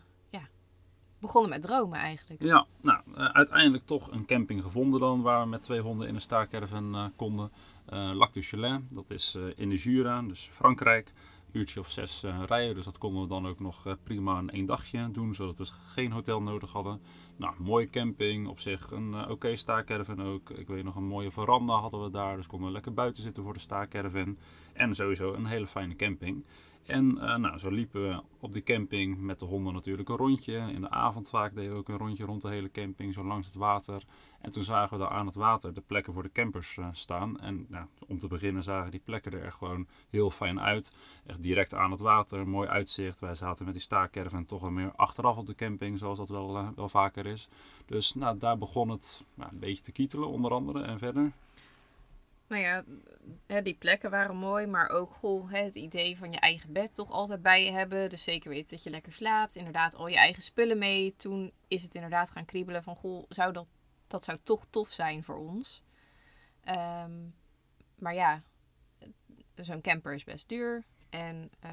begonnen 1.27 1.51
met 1.51 1.63
dromen 1.63 1.99
eigenlijk. 1.99 2.43
Ja, 2.43 2.67
nou, 2.81 3.01
uh, 3.09 3.25
uiteindelijk 3.25 3.87
toch 3.87 4.11
een 4.11 4.27
camping 4.27 4.63
gevonden 4.63 5.01
dan, 5.01 5.23
waar 5.23 5.43
we 5.43 5.49
met 5.49 5.63
twee 5.63 5.81
honden 5.81 6.09
in 6.09 6.15
een 6.15 6.21
staarcaravan 6.21 6.95
uh, 6.95 7.05
konden. 7.17 7.51
Uh, 7.93 8.11
Lac 8.15 8.33
du 8.33 8.43
Chelin, 8.43 8.89
dat 8.93 9.11
is 9.11 9.39
in 9.57 9.69
de 9.69 9.77
Jura, 9.77 10.23
dus 10.23 10.49
Frankrijk. 10.53 11.13
Uurtje 11.53 11.81
of 11.81 11.91
zes 11.91 12.25
rijden, 12.47 12.75
dus 12.75 12.85
dat 12.85 12.99
konden 12.99 13.23
we 13.23 13.29
dan 13.29 13.47
ook 13.47 13.61
nog 13.61 13.97
prima 14.03 14.39
in 14.39 14.51
één 14.51 14.67
dagje 14.67 15.11
doen, 15.11 15.35
zodat 15.35 15.59
we 15.59 15.65
geen 15.65 16.13
hotel 16.13 16.43
nodig 16.43 16.73
hadden. 16.73 17.01
Nou, 17.37 17.55
mooie 17.59 17.91
camping, 17.91 18.49
op 18.49 18.61
zich 18.61 18.91
een 18.91 19.21
oké 19.31 19.31
okay 19.31 20.19
ook. 20.19 20.51
Ik 20.51 20.67
weet 20.67 20.85
nog, 20.85 20.97
een 20.97 21.07
mooie 21.07 21.31
veranda 21.31 21.73
hadden 21.73 22.03
we 22.03 22.11
daar, 22.11 22.37
dus 22.37 22.47
konden 22.47 22.67
we 22.67 22.73
lekker 22.73 22.95
buiten 22.95 23.23
zitten 23.23 23.43
voor 23.43 23.53
de 23.53 23.59
staarcaravan. 23.59 24.37
En 24.73 24.95
sowieso 24.95 25.33
een 25.33 25.47
hele 25.47 25.67
fijne 25.67 25.97
camping. 25.97 26.45
En 26.87 27.17
uh, 27.17 27.37
nou, 27.37 27.59
zo 27.59 27.71
liepen 27.71 28.09
we 28.09 28.23
op 28.41 28.53
die 28.53 28.63
camping 28.63 29.19
met 29.21 29.39
de 29.39 29.45
honden 29.45 29.73
natuurlijk 29.73 30.09
een 30.09 30.17
rondje. 30.17 30.57
In 30.57 30.81
de 30.81 30.91
avond 30.91 31.29
vaak 31.29 31.55
deden 31.55 31.73
we 31.73 31.79
ook 31.79 31.89
een 31.89 31.99
rondje 31.99 32.25
rond 32.25 32.43
de 32.43 32.49
hele 32.49 32.71
camping, 32.71 33.15
zo 33.15 33.25
langs 33.25 33.47
het 33.47 33.57
water. 33.57 34.03
En 34.41 34.51
toen 34.51 34.65
zagen 34.65 34.99
we 34.99 35.05
daar 35.05 35.13
aan 35.13 35.27
het 35.27 35.35
water 35.35 35.75
de 35.75 35.81
plekken 35.81 36.13
voor 36.13 36.23
de 36.23 36.33
campers 36.33 36.77
uh, 36.77 36.89
staan. 36.93 37.41
En 37.41 37.67
nou, 37.69 37.87
om 38.07 38.19
te 38.19 38.29
beginnen 38.29 38.63
zagen 38.63 38.91
die 38.91 39.01
plekken 39.05 39.33
er 39.33 39.45
echt 39.45 39.57
gewoon 39.57 39.87
heel 40.11 40.31
fijn 40.31 40.61
uit. 40.61 40.93
Echt 41.27 41.43
direct 41.43 41.75
aan 41.75 41.91
het 41.91 42.01
water, 42.01 42.49
mooi 42.49 42.69
uitzicht. 42.69 43.21
Wij 43.21 43.35
zaten 43.35 43.65
met 43.65 43.75
die 43.75 43.83
staakcaravan 43.83 44.47
toch 44.47 44.61
wel 44.61 44.71
meer 44.71 44.93
achteraf 44.97 45.37
op 45.37 45.47
de 45.47 45.55
camping, 45.55 45.99
zoals 45.99 46.19
dat 46.19 46.29
wel, 46.29 46.57
uh, 46.57 46.69
wel 46.77 46.89
vaker 46.89 47.27
is. 47.27 47.49
Dus 47.87 48.15
nou, 48.15 48.39
daar 48.39 48.59
begon 48.59 48.89
het 48.89 49.25
nou, 49.35 49.51
een 49.53 49.59
beetje 49.59 49.83
te 49.83 49.93
kietelen 49.93 50.29
onder 50.29 50.53
andere 50.53 50.83
en 50.83 50.99
verder. 50.99 51.33
Nou 52.49 52.63
ja, 52.63 52.85
die 53.61 53.75
plekken 53.75 54.11
waren 54.11 54.37
mooi, 54.37 54.67
maar 54.67 54.89
ook 54.89 55.15
goh, 55.15 55.51
het 55.51 55.75
idee 55.75 56.19
van 56.19 56.33
je 56.33 56.39
eigen 56.39 56.73
bed 56.73 56.95
toch 56.95 57.11
altijd 57.11 57.43
bij 57.43 57.65
je 57.65 57.71
hebben. 57.71 58.11
Dus 58.11 58.23
zeker 58.23 58.51
weten 58.51 58.71
dat 58.71 58.83
je 58.83 58.91
lekker 58.91 59.13
slaapt. 59.13 59.57
Inderdaad, 59.57 59.95
al 59.95 60.09
je 60.09 60.17
eigen 60.17 60.43
spullen 60.43 60.79
mee. 60.79 61.15
Toen 61.17 61.53
is 61.69 61.83
het 61.83 61.95
inderdaad 61.95 62.31
gaan 62.31 62.45
kriebelen 62.45 62.83
van 62.83 62.97
goh, 62.97 63.25
zou 63.29 63.53
dat, 63.53 63.67
dat 64.07 64.25
zou 64.25 64.39
toch 64.43 64.67
tof 64.71 64.93
zijn 64.93 65.25
voor 65.25 65.39
ons. 65.39 65.83
Um, 66.69 67.35
maar 67.95 68.15
ja, 68.15 68.43
zo'n 69.55 69.81
camper 69.81 70.15
is 70.15 70.25
best 70.25 70.49
duur. 70.49 70.85
En 71.11 71.51
uh, 71.65 71.71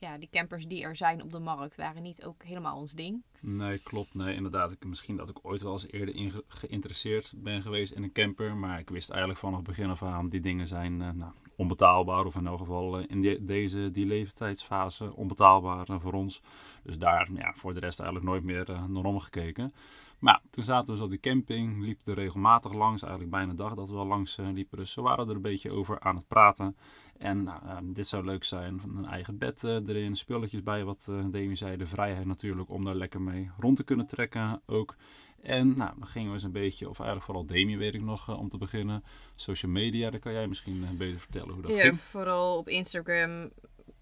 ja, 0.00 0.18
die 0.18 0.28
campers 0.30 0.66
die 0.66 0.82
er 0.82 0.96
zijn 0.96 1.22
op 1.22 1.32
de 1.32 1.38
markt 1.38 1.76
waren 1.76 2.02
niet 2.02 2.24
ook 2.24 2.42
helemaal 2.42 2.76
ons 2.76 2.92
ding. 2.92 3.22
Nee, 3.40 3.78
klopt. 3.78 4.14
Nee, 4.14 4.34
inderdaad. 4.34 4.72
Ik, 4.72 4.84
misschien 4.84 5.16
dat 5.16 5.28
ik 5.28 5.38
ooit 5.42 5.62
wel 5.62 5.72
eens 5.72 5.90
eerder 5.90 6.14
in 6.14 6.32
geïnteresseerd 6.48 7.32
ben 7.36 7.62
geweest 7.62 7.92
in 7.92 8.02
een 8.02 8.12
camper. 8.12 8.56
Maar 8.56 8.78
ik 8.78 8.90
wist 8.90 9.10
eigenlijk 9.10 9.40
vanaf 9.40 9.56
het 9.56 9.66
begin 9.66 9.90
af 9.90 10.02
aan, 10.02 10.28
die 10.28 10.40
dingen 10.40 10.66
zijn 10.66 11.00
uh, 11.00 11.10
nou, 11.10 11.32
onbetaalbaar. 11.56 12.24
Of 12.24 12.36
in 12.36 12.46
elk 12.46 12.58
geval 12.58 12.98
uh, 12.98 13.04
in 13.08 13.46
deze, 13.46 13.90
die 13.90 14.06
leeftijdsfase 14.06 15.16
onbetaalbaar 15.16 15.90
uh, 15.90 16.00
voor 16.00 16.12
ons. 16.12 16.42
Dus 16.82 16.98
daar 16.98 17.32
ja, 17.32 17.52
voor 17.54 17.74
de 17.74 17.80
rest 17.80 18.00
eigenlijk 18.00 18.30
nooit 18.30 18.44
meer 18.44 18.66
naar 18.88 19.04
omgekeken. 19.04 19.72
Maar 20.20 20.40
toen 20.50 20.64
zaten 20.64 20.86
we 20.86 20.92
dus 20.92 21.02
op 21.02 21.10
die 21.10 21.20
camping, 21.20 21.80
liepen 21.80 22.12
er 22.12 22.18
regelmatig 22.18 22.72
langs, 22.72 23.02
eigenlijk 23.02 23.32
bijna 23.32 23.52
dag 23.52 23.74
dat 23.74 23.88
we 23.88 23.96
al 23.96 24.06
langs 24.06 24.36
liepen. 24.36 24.78
Dus 24.78 24.94
we 24.94 25.02
waren 25.02 25.28
er 25.28 25.34
een 25.34 25.42
beetje 25.42 25.70
over 25.70 26.00
aan 26.00 26.16
het 26.16 26.28
praten. 26.28 26.76
En 27.18 27.42
nou, 27.42 27.60
ehm, 27.66 27.92
dit 27.92 28.06
zou 28.06 28.24
leuk 28.24 28.44
zijn, 28.44 28.80
een 28.96 29.06
eigen 29.06 29.38
bed 29.38 29.62
uh, 29.62 29.74
erin, 29.74 30.16
spulletjes 30.16 30.62
bij, 30.62 30.84
wat 30.84 31.06
uh, 31.10 31.24
Demi 31.30 31.56
zei, 31.56 31.76
de 31.76 31.86
vrijheid 31.86 32.26
natuurlijk 32.26 32.70
om 32.70 32.84
daar 32.84 32.94
lekker 32.94 33.20
mee 33.20 33.50
rond 33.58 33.76
te 33.76 33.84
kunnen 33.84 34.06
trekken 34.06 34.62
ook. 34.66 34.96
En 35.42 35.74
nou, 35.74 35.92
dan 35.98 36.06
gingen 36.06 36.28
we 36.28 36.34
eens 36.34 36.42
een 36.42 36.52
beetje, 36.52 36.88
of 36.88 36.98
eigenlijk 36.98 37.26
vooral 37.26 37.46
Demi 37.46 37.76
weet 37.76 37.94
ik 37.94 38.02
nog, 38.02 38.28
uh, 38.28 38.38
om 38.38 38.48
te 38.48 38.58
beginnen. 38.58 39.04
Social 39.34 39.72
media, 39.72 40.10
daar 40.10 40.20
kan 40.20 40.32
jij 40.32 40.46
misschien 40.46 40.86
beter 40.98 41.20
vertellen 41.20 41.52
hoe 41.52 41.62
dat 41.62 41.74
ja, 41.74 41.80
ging. 41.80 42.00
vooral 42.00 42.56
op 42.56 42.68
Instagram 42.68 43.50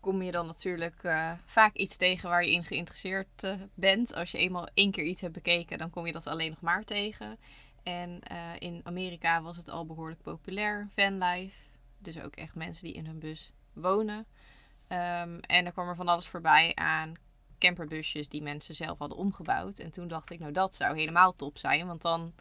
kom 0.08 0.22
je 0.22 0.30
dan 0.30 0.46
natuurlijk 0.46 1.08
vaak 1.44 1.74
iets 1.74 1.96
tegen 1.96 2.28
waar 2.28 2.44
je 2.44 2.52
in 2.52 2.64
geïnteresseerd 2.64 3.56
bent. 3.74 4.14
Als 4.14 4.30
je 4.30 4.38
eenmaal 4.38 4.68
één 4.74 4.90
keer 4.90 5.04
iets 5.04 5.20
hebt 5.20 5.32
bekeken, 5.32 5.78
dan 5.78 5.90
kom 5.90 6.06
je 6.06 6.12
dat 6.12 6.26
alleen 6.26 6.50
nog 6.50 6.60
maar 6.60 6.84
tegen. 6.84 7.38
En 7.82 8.20
in 8.58 8.80
Amerika 8.84 9.42
was 9.42 9.56
het 9.56 9.68
al 9.68 9.86
behoorlijk 9.86 10.22
populair, 10.22 10.88
fanlife. 10.94 11.56
Dus 11.98 12.20
ook 12.20 12.36
echt 12.36 12.54
mensen 12.54 12.84
die 12.84 12.94
in 12.94 13.06
hun 13.06 13.18
bus 13.18 13.52
wonen. 13.72 14.18
Um, 14.18 15.40
en 15.40 15.66
er 15.66 15.72
kwam 15.72 15.88
er 15.88 15.96
van 15.96 16.08
alles 16.08 16.26
voorbij 16.26 16.74
aan 16.74 17.12
camperbusjes 17.58 18.28
die 18.28 18.42
mensen 18.42 18.74
zelf 18.74 18.98
hadden 18.98 19.18
omgebouwd. 19.18 19.78
En 19.78 19.90
toen 19.90 20.08
dacht 20.08 20.30
ik, 20.30 20.38
nou 20.38 20.52
dat 20.52 20.76
zou 20.76 20.98
helemaal 20.98 21.32
top 21.32 21.58
zijn. 21.58 21.86
Want 21.86 22.02
dan 22.02 22.32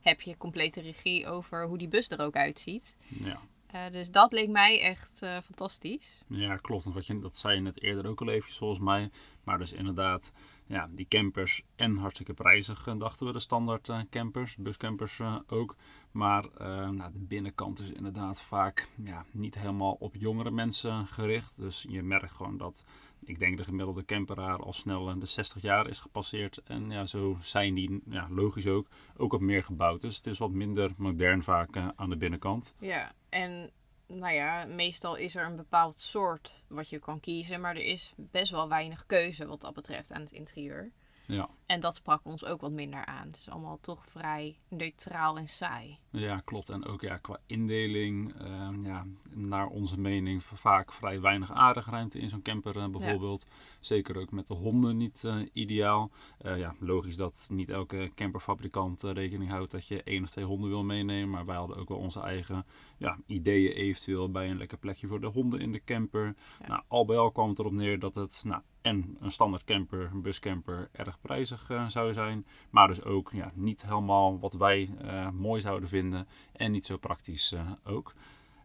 heb 0.00 0.20
je 0.20 0.36
complete 0.36 0.80
regie 0.80 1.26
over 1.28 1.66
hoe 1.66 1.78
die 1.78 1.88
bus 1.88 2.10
er 2.10 2.20
ook 2.20 2.36
uitziet. 2.36 2.96
Ja. 3.08 3.40
Uh, 3.74 3.80
dus 3.90 4.10
dat 4.10 4.32
leek 4.32 4.48
mij 4.48 4.80
echt 4.80 5.22
uh, 5.22 5.40
fantastisch. 5.40 6.22
Ja, 6.28 6.56
klopt. 6.56 6.84
Wat 6.84 7.06
je, 7.06 7.18
dat 7.18 7.36
zei 7.36 7.54
je 7.54 7.60
net 7.60 7.82
eerder 7.82 8.06
ook 8.06 8.20
al 8.20 8.28
even 8.28 8.52
volgens 8.52 8.80
mij. 8.80 9.10
Maar 9.44 9.58
dus 9.58 9.72
inderdaad, 9.72 10.32
ja, 10.66 10.88
die 10.90 11.06
campers 11.08 11.62
en 11.76 11.96
hartstikke 11.96 12.34
prijzig 12.34 12.86
eh, 12.86 12.98
dachten 12.98 13.26
we, 13.26 13.32
de 13.32 13.38
standaard 13.38 13.90
campers, 14.10 14.56
buscampers 14.56 15.20
ook. 15.46 15.76
Maar 16.10 16.44
nou, 16.92 17.12
de 17.12 17.18
binnenkant 17.18 17.80
is 17.80 17.90
inderdaad 17.90 18.42
vaak 18.42 18.88
ja, 19.04 19.24
niet 19.30 19.54
helemaal 19.54 19.96
op 19.98 20.14
jongere 20.14 20.50
mensen 20.50 21.06
gericht. 21.06 21.60
Dus 21.60 21.86
je 21.88 22.02
merkt 22.02 22.32
gewoon 22.32 22.56
dat 22.56 22.84
ik 23.26 23.38
denk 23.38 23.56
de 23.56 23.64
gemiddelde 23.64 24.04
camperaar 24.04 24.58
al 24.58 24.72
snel 24.72 25.08
eh, 25.08 25.14
de 25.18 25.26
60 25.26 25.62
jaar 25.62 25.88
is 25.88 26.00
gepasseerd. 26.00 26.62
En 26.64 26.90
ja, 26.90 27.04
zo 27.04 27.36
zijn 27.40 27.74
die, 27.74 28.02
ja, 28.10 28.26
logisch 28.30 28.66
ook, 28.66 28.88
ook 29.16 29.32
wat 29.32 29.40
meer 29.40 29.64
gebouwd. 29.64 30.00
Dus 30.00 30.16
het 30.16 30.26
is 30.26 30.38
wat 30.38 30.50
minder 30.50 30.92
modern 30.96 31.42
vaak 31.42 31.76
eh, 31.76 31.88
aan 31.96 32.10
de 32.10 32.16
binnenkant. 32.16 32.76
Ja, 32.80 33.12
en 33.34 33.70
nou 34.06 34.34
ja, 34.34 34.64
meestal 34.64 35.16
is 35.16 35.34
er 35.34 35.46
een 35.46 35.56
bepaald 35.56 36.00
soort 36.00 36.62
wat 36.68 36.88
je 36.88 36.98
kan 36.98 37.20
kiezen. 37.20 37.60
Maar 37.60 37.76
er 37.76 37.84
is 37.84 38.12
best 38.16 38.50
wel 38.50 38.68
weinig 38.68 39.06
keuze 39.06 39.46
wat 39.46 39.60
dat 39.60 39.74
betreft 39.74 40.12
aan 40.12 40.20
het 40.20 40.32
interieur. 40.32 40.92
Ja. 41.26 41.48
En 41.66 41.80
dat 41.80 41.94
sprak 41.94 42.20
ons 42.24 42.44
ook 42.44 42.60
wat 42.60 42.70
minder 42.70 43.04
aan. 43.04 43.26
Het 43.26 43.36
is 43.36 43.48
allemaal 43.50 43.78
toch 43.80 44.06
vrij 44.06 44.56
neutraal 44.68 45.36
en 45.36 45.48
saai. 45.48 45.98
Ja, 46.10 46.40
klopt. 46.44 46.70
En 46.70 46.84
ook 46.84 47.00
ja, 47.00 47.16
qua 47.16 47.38
indeling, 47.46 48.34
ehm, 48.38 48.86
ja, 48.86 49.06
naar 49.30 49.66
onze 49.66 50.00
mening 50.00 50.44
vaak 50.44 50.92
vrij 50.92 51.20
weinig 51.20 51.52
aardigruimte 51.52 52.18
in 52.18 52.28
zo'n 52.28 52.42
camper 52.42 52.78
eh, 52.78 52.88
bijvoorbeeld. 52.88 53.46
Zeker 53.80 54.16
ook 54.18 54.30
met 54.30 54.46
de 54.46 54.54
honden 54.54 54.96
niet 54.96 55.24
eh, 55.24 55.36
ideaal. 55.52 56.10
Eh, 56.38 56.58
ja, 56.58 56.74
logisch 56.78 57.16
dat 57.16 57.46
niet 57.50 57.70
elke 57.70 58.10
camperfabrikant 58.14 59.02
rekening 59.02 59.50
houdt 59.50 59.70
dat 59.70 59.86
je 59.86 60.02
één 60.02 60.22
of 60.22 60.30
twee 60.30 60.44
honden 60.44 60.70
wil 60.70 60.84
meenemen. 60.84 61.30
Maar 61.30 61.46
wij 61.46 61.56
hadden 61.56 61.76
ook 61.76 61.88
wel 61.88 61.98
onze 61.98 62.20
eigen 62.20 62.66
ja, 62.98 63.18
ideeën 63.26 63.72
eventueel 63.72 64.30
bij 64.30 64.50
een 64.50 64.58
lekker 64.58 64.78
plekje 64.78 65.06
voor 65.06 65.20
de 65.20 65.26
honden 65.26 65.60
in 65.60 65.72
de 65.72 65.84
camper. 65.84 66.34
Nou, 66.66 66.82
al 66.88 67.04
bij 67.04 67.16
al 67.16 67.30
kwam 67.30 67.48
het 67.48 67.58
erop 67.58 67.72
neer 67.72 67.98
dat 67.98 68.14
het 68.14 68.42
nou, 68.46 68.62
en 68.84 69.16
een 69.20 69.30
standaard 69.30 69.64
camper, 69.64 70.10
een 70.12 70.22
buscamper, 70.22 70.88
erg 70.92 71.20
prijzig 71.20 71.70
uh, 71.70 71.88
zou 71.88 72.12
zijn. 72.12 72.46
Maar 72.70 72.88
dus 72.88 73.04
ook 73.04 73.30
ja, 73.32 73.52
niet 73.54 73.82
helemaal 73.82 74.38
wat 74.38 74.52
wij 74.52 74.90
uh, 75.04 75.30
mooi 75.30 75.60
zouden 75.60 75.88
vinden 75.88 76.26
en 76.52 76.70
niet 76.70 76.86
zo 76.86 76.96
praktisch 76.96 77.52
uh, 77.52 77.70
ook. 77.84 78.12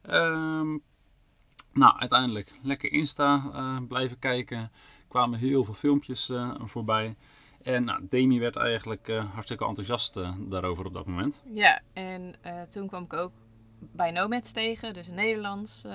Um, 0.09 0.81
nou, 1.73 1.99
uiteindelijk 1.99 2.59
lekker 2.61 2.91
Insta 2.91 3.51
blijven 3.87 4.19
kijken. 4.19 4.71
Kwamen 5.07 5.39
heel 5.39 5.63
veel 5.63 5.73
filmpjes 5.73 6.31
voorbij. 6.57 7.15
En 7.61 7.83
nou, 7.83 8.07
Demi 8.09 8.39
werd 8.39 8.55
eigenlijk 8.55 9.07
hartstikke 9.33 9.65
enthousiast 9.65 10.21
daarover 10.49 10.85
op 10.85 10.93
dat 10.93 11.05
moment. 11.05 11.43
Ja, 11.53 11.81
en 11.93 12.35
toen 12.69 12.87
kwam 12.87 13.03
ik 13.03 13.13
ook 13.13 13.31
bij 13.79 14.11
Nomads 14.11 14.51
tegen, 14.51 14.93
dus 14.93 15.07
een 15.07 15.15
Nederlands 15.15 15.87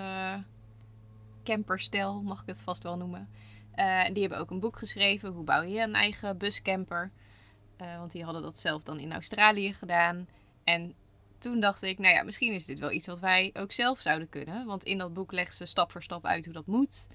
camperstel 1.45 2.23
mag 2.23 2.40
ik 2.40 2.47
het 2.47 2.64
vast 2.64 2.83
wel 2.83 2.97
noemen. 2.97 3.28
Uh, 3.76 4.04
die 4.12 4.21
hebben 4.21 4.38
ook 4.38 4.50
een 4.50 4.61
boek 4.61 4.78
geschreven, 4.78 5.33
Hoe 5.33 5.45
bouw 5.45 5.62
je 5.62 5.81
een 5.81 5.95
eigen 5.95 6.38
buscamper. 6.38 7.11
Uh, 7.81 7.99
want 7.99 8.12
die 8.12 8.25
hadden 8.25 8.43
dat 8.43 8.59
zelf 8.59 8.83
dan 8.83 8.99
in 8.99 9.12
Australië 9.12 9.73
gedaan. 9.73 10.28
En 10.64 10.95
toen 11.38 11.61
dacht 11.61 11.83
ik, 11.83 11.99
nou 11.99 12.14
ja, 12.14 12.23
misschien 12.23 12.52
is 12.52 12.66
dit 12.66 12.78
wel 12.78 12.90
iets 12.90 13.07
wat 13.07 13.21
wij 13.21 13.50
ook 13.54 13.73
zelf 13.73 14.00
zouden 14.00 14.28
kunnen. 14.28 14.66
Want 14.66 14.85
in 14.85 14.99
dat 14.99 15.14
boek 15.14 15.33
leggen 15.33 15.54
ze 15.54 15.66
stap 15.66 15.93
voor 15.93 16.02
stap 16.02 16.26
uit 16.26 16.45
hoe 16.45 16.54
dat 16.54 16.66
moet. 16.66 17.07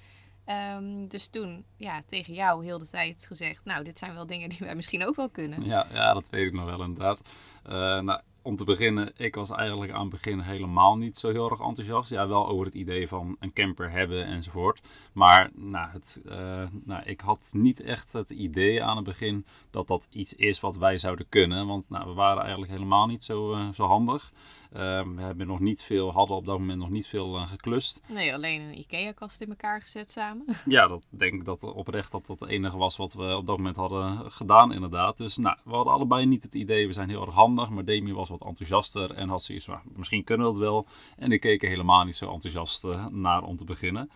Um, 0.46 1.08
dus 1.08 1.28
toen, 1.28 1.66
ja, 1.78 2.02
tegen 2.06 2.34
jou 2.34 2.66
heel 2.66 2.80
de 2.80 2.88
tijd 2.88 3.26
gezegd, 3.28 3.66
nou, 3.66 3.84
dit 3.84 4.00
zijn 4.00 4.14
wel 4.14 4.26
dingen 4.26 4.50
die 4.50 4.60
wij 4.60 4.76
misschien 4.76 5.06
ook 5.06 5.16
wel 5.16 5.30
kunnen. 5.30 5.64
Ja, 5.64 5.88
ja 5.92 6.14
dat 6.14 6.30
weet 6.30 6.48
ik 6.48 6.54
nog 6.54 6.66
wel 6.66 6.84
inderdaad. 6.84 7.20
Uh, 7.66 7.72
nou, 8.00 8.22
om 8.42 8.56
te 8.56 8.64
beginnen, 8.64 9.12
ik 9.18 9.36
was 9.36 9.52
eigenlijk 9.52 9.92
aan 9.92 10.02
het 10.02 10.10
begin 10.10 10.40
helemaal 10.40 10.98
niet 10.98 11.18
zo 11.18 11.32
heel 11.32 11.50
erg 11.50 11.60
enthousiast. 11.60 12.10
Ja, 12.10 12.28
wel 12.28 12.48
over 12.48 12.66
het 12.66 12.76
idee 12.76 13.08
van 13.08 13.36
een 13.40 13.54
camper 13.54 13.92
hebben 13.92 14.26
enzovoort. 14.26 14.82
Maar 15.14 15.50
nou, 15.54 15.90
het, 15.92 16.22
uh, 16.26 16.64
nou, 16.84 17.04
ik 17.04 17.22
had 17.22 17.52
niet 17.54 17.82
echt 17.82 18.14
het 18.14 18.30
idee 18.30 18.84
aan 18.84 18.96
het 18.96 19.06
begin 19.06 19.46
dat 19.72 19.88
dat 19.88 20.08
iets 20.12 20.36
is 20.36 20.60
wat 20.60 20.78
wij 20.78 20.98
zouden 20.98 21.30
kunnen. 21.30 21.68
Want 21.68 21.90
nou, 21.90 22.08
we 22.08 22.14
waren 22.14 22.42
eigenlijk 22.42 22.72
helemaal 22.72 23.06
niet 23.06 23.24
zo, 23.24 23.56
uh, 23.56 23.68
zo 23.74 23.86
handig. 23.86 24.32
Uh, 24.74 24.80
we 25.16 25.22
hebben 25.22 25.48
nog 25.48 25.60
niet 25.60 25.82
veel, 25.82 26.12
hadden 26.12 26.38
op 26.38 26.46
dat 26.46 26.60
moment 26.60 26.80
nog 26.80 26.90
niet 26.90 27.08
veel 27.08 27.36
uh, 27.36 27.50
geklust. 27.50 28.02
Nee, 28.08 28.34
alleen 28.34 28.62
een 28.62 28.78
IKEA-kast 28.78 29.42
in 29.42 29.50
elkaar 29.50 29.82
gezet 29.82 30.12
samen. 30.12 30.46
Ja, 30.66 30.88
dat 30.88 31.08
denk 31.12 31.34
ik 31.34 31.46
dat 31.46 31.64
oprecht 31.64 32.12
dat 32.12 32.26
dat 32.26 32.40
het 32.40 32.50
enige 32.50 32.78
was 32.78 32.98
wat 32.98 33.14
we 33.14 33.36
op 33.36 33.46
dat 33.46 33.58
moment 33.58 33.76
hadden 33.76 34.32
gedaan, 34.32 34.74
inderdaad. 34.74 35.18
Dus 35.18 35.38
nou, 35.38 35.58
we 35.64 35.76
hadden 35.76 35.94
allebei 35.94 36.26
niet 36.26 36.44
het 36.44 36.54
idee, 36.54 36.88
we 36.88 36.94
zijn 36.94 37.10
heel 37.10 37.26
erg 37.26 37.34
handig. 37.34 37.70
Maar 37.70 37.86
Demi 37.86 38.14
was 38.14 38.30
wat 38.30 38.46
enthousiaster 38.46 39.12
en 39.14 39.30
had 39.30 39.44
zoiets 39.44 39.66
van, 39.66 39.80
misschien 39.96 40.24
kunnen 40.24 40.46
we 40.46 40.52
het 40.52 40.62
wel. 40.62 40.86
En 41.18 41.32
ik 41.32 41.42
keek 41.42 41.64
er 41.64 41.70
helemaal 41.70 42.04
niet 42.04 42.16
zo 42.16 42.32
enthousiast 42.32 42.86
uh, 42.86 43.06
naar 43.08 43.44
om 43.44 43.58
te 43.58 43.66
beginnen. 43.66 44.10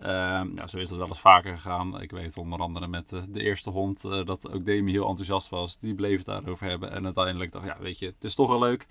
Uh, 0.00 0.06
ja, 0.54 0.66
zo 0.66 0.78
is 0.78 0.88
het 0.90 0.98
wel 0.98 1.08
eens 1.08 1.20
vaker 1.20 1.54
gegaan. 1.54 2.00
Ik 2.00 2.10
weet 2.10 2.36
onder 2.36 2.58
andere 2.58 2.86
met 2.86 3.12
uh, 3.12 3.22
de 3.28 3.42
eerste 3.42 3.70
hond 3.70 4.04
uh, 4.04 4.24
dat 4.24 4.52
ook 4.52 4.64
Demi 4.64 4.90
heel 4.90 5.08
enthousiast 5.08 5.48
was. 5.48 5.78
Die 5.78 5.94
bleef 5.94 6.16
het 6.16 6.26
daarover 6.26 6.66
hebben. 6.66 6.90
En 6.90 7.04
uiteindelijk 7.04 7.52
dacht 7.52 7.66
ja, 7.66 7.76
weet 7.80 7.98
je, 7.98 8.06
het 8.06 8.24
is 8.24 8.34
toch 8.34 8.48
wel 8.48 8.58
leuk. 8.58 8.86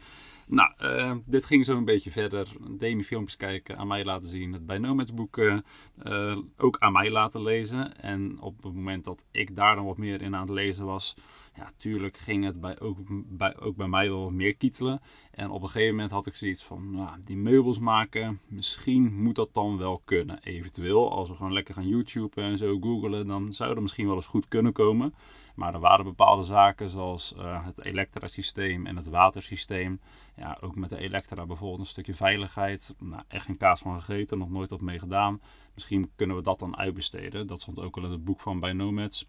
Nou, 0.52 0.72
uh, 0.82 1.16
dit 1.26 1.46
ging 1.46 1.66
zo 1.66 1.78
een 1.78 1.86
beetje 1.86 2.12
verder. 2.12 2.48
Demi 2.70 3.04
filmpjes 3.04 3.38
kijken, 3.38 3.78
aan 3.78 3.88
mij 3.88 4.06
laten 4.06 4.28
zien. 4.28 4.54
Het 4.54 4.66
bij 4.66 4.78
Nomads 4.78 5.14
boek 5.14 5.38
uh, 5.38 5.58
uh, 6.04 6.38
ook 6.58 6.78
aan 6.80 6.92
mij 6.92 7.12
laten 7.12 7.44
lezen. 7.44 8.02
En 8.02 8.42
op 8.42 8.64
het 8.64 8.74
moment 8.74 9.04
dat 9.04 9.26
ik 9.32 9.56
daar 9.56 9.76
dan 9.76 9.86
wat 9.86 9.98
meer 9.98 10.22
in 10.22 10.36
aan 10.36 10.42
het 10.42 10.50
lezen 10.50 10.86
was... 10.86 11.16
Ja, 11.56 11.72
tuurlijk 11.78 12.18
ging 12.18 12.44
het 12.44 12.62
bij, 12.62 12.80
ook, 12.80 12.98
bij, 13.28 13.60
ook 13.60 13.76
bij 13.76 13.88
mij 13.88 14.10
wel 14.10 14.24
wat 14.24 14.32
meer 14.32 14.56
kietelen. 14.56 15.02
En 15.32 15.50
op 15.50 15.62
een 15.62 15.70
gegeven 15.70 15.96
moment 15.96 16.12
had 16.12 16.26
ik 16.26 16.36
zoiets 16.36 16.64
van... 16.64 16.92
Nou, 16.92 17.18
die 17.26 17.38
meubels 17.38 17.80
maken, 17.80 18.40
misschien 18.48 19.22
moet 19.22 19.36
dat 19.36 19.54
dan 19.54 19.78
wel 19.78 20.02
kunnen. 20.06 20.40
Eventueel, 20.44 21.12
als 21.12 21.30
we 21.30 21.36
gewoon 21.36 21.54
lekker 21.54 21.74
gaan 21.74 21.88
YouTube 21.88 22.42
en 22.42 22.58
zo 22.58 22.80
googlen... 22.80 23.28
dan 23.28 23.54
zou 23.54 23.74
dat 23.74 23.82
misschien 23.82 24.08
wel 24.08 24.16
eens 24.16 24.28
goed 24.28 24.48
kunnen 24.48 24.74
komen. 24.74 25.14
Maar 25.60 25.74
er 25.74 25.80
waren 25.80 26.06
bepaalde 26.06 26.44
zaken 26.44 26.90
zoals 26.90 27.34
uh, 27.38 27.66
het 27.66 27.84
elektrasysteem 27.84 28.86
en 28.86 28.96
het 28.96 29.08
watersysteem. 29.08 30.00
Ja, 30.36 30.58
ook 30.62 30.76
met 30.76 30.90
de 30.90 30.98
elektra 30.98 31.46
bijvoorbeeld 31.46 31.80
een 31.80 31.86
stukje 31.86 32.14
veiligheid. 32.14 32.96
Nou, 33.00 33.24
echt 33.28 33.46
geen 33.46 33.58
kaas 33.58 33.80
van 33.80 34.02
gegeten, 34.02 34.38
nog 34.38 34.50
nooit 34.50 34.72
op 34.72 34.82
mee 34.82 35.00
gedaan. 35.00 35.42
Misschien 35.74 36.12
kunnen 36.16 36.36
we 36.36 36.42
dat 36.42 36.60
dan 36.60 36.78
uitbesteden. 36.78 37.48
Dat 37.48 37.62
stond 37.62 37.80
ook 37.80 37.98
al 37.98 38.04
in 38.04 38.12
het 38.12 38.24
boek 38.24 38.40
van 38.40 38.60
bij 38.60 38.74
Nomads. 38.74 39.28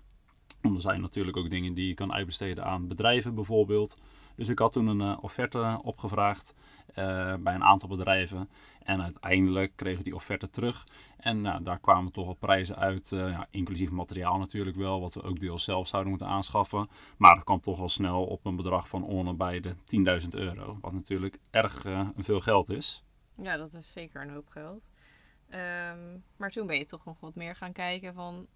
Er 0.63 0.81
zijn 0.81 1.01
natuurlijk 1.01 1.37
ook 1.37 1.51
dingen 1.51 1.75
die 1.75 1.87
je 1.87 1.95
kan 1.95 2.13
uitbesteden 2.13 2.65
aan 2.65 2.89
bedrijven 2.89 3.35
bijvoorbeeld. 3.35 3.99
Dus 4.35 4.49
ik 4.49 4.59
had 4.59 4.73
toen 4.73 4.87
een 4.87 5.01
uh, 5.01 5.19
offerte 5.21 5.81
opgevraagd 5.83 6.55
uh, 6.89 6.95
bij 7.35 7.55
een 7.55 7.65
aantal 7.65 7.89
bedrijven. 7.89 8.49
En 8.83 9.03
uiteindelijk 9.03 9.73
kregen 9.77 9.99
we 9.99 10.05
die 10.05 10.15
offerte 10.15 10.51
terug. 10.51 10.87
En 11.17 11.41
nou, 11.41 11.63
daar 11.63 11.79
kwamen 11.79 12.13
toch 12.13 12.25
wel 12.25 12.35
prijzen 12.35 12.77
uit, 12.77 13.11
uh, 13.11 13.31
ja, 13.31 13.47
inclusief 13.51 13.91
materiaal 13.91 14.39
natuurlijk 14.39 14.77
wel, 14.77 15.01
wat 15.01 15.15
we 15.15 15.23
ook 15.23 15.41
deels 15.41 15.65
zelf 15.65 15.87
zouden 15.87 16.11
moeten 16.11 16.29
aanschaffen. 16.29 16.89
Maar 17.17 17.35
dat 17.35 17.45
kwam 17.45 17.61
toch 17.61 17.81
al 17.81 17.89
snel 17.89 18.25
op 18.25 18.47
een 18.47 18.57
bedrag 18.57 18.89
van 18.89 19.37
bij 19.37 19.61
de 19.61 19.75
10.000 20.23 20.29
euro. 20.31 20.79
Wat 20.81 20.93
natuurlijk 20.93 21.39
erg 21.51 21.87
veel 22.17 22.41
geld 22.41 22.69
is. 22.71 23.05
Ja, 23.35 23.57
dat 23.57 23.75
is 23.75 23.93
zeker 23.93 24.23
een 24.23 24.31
hoop 24.31 24.49
geld. 24.49 24.91
Um, 25.49 26.25
maar 26.37 26.51
toen 26.51 26.67
ben 26.67 26.79
je 26.79 26.85
toch 26.85 27.05
nog 27.05 27.21
wat 27.21 27.35
meer 27.35 27.57
gaan 27.57 27.73
kijken 27.73 28.15
van 28.15 28.47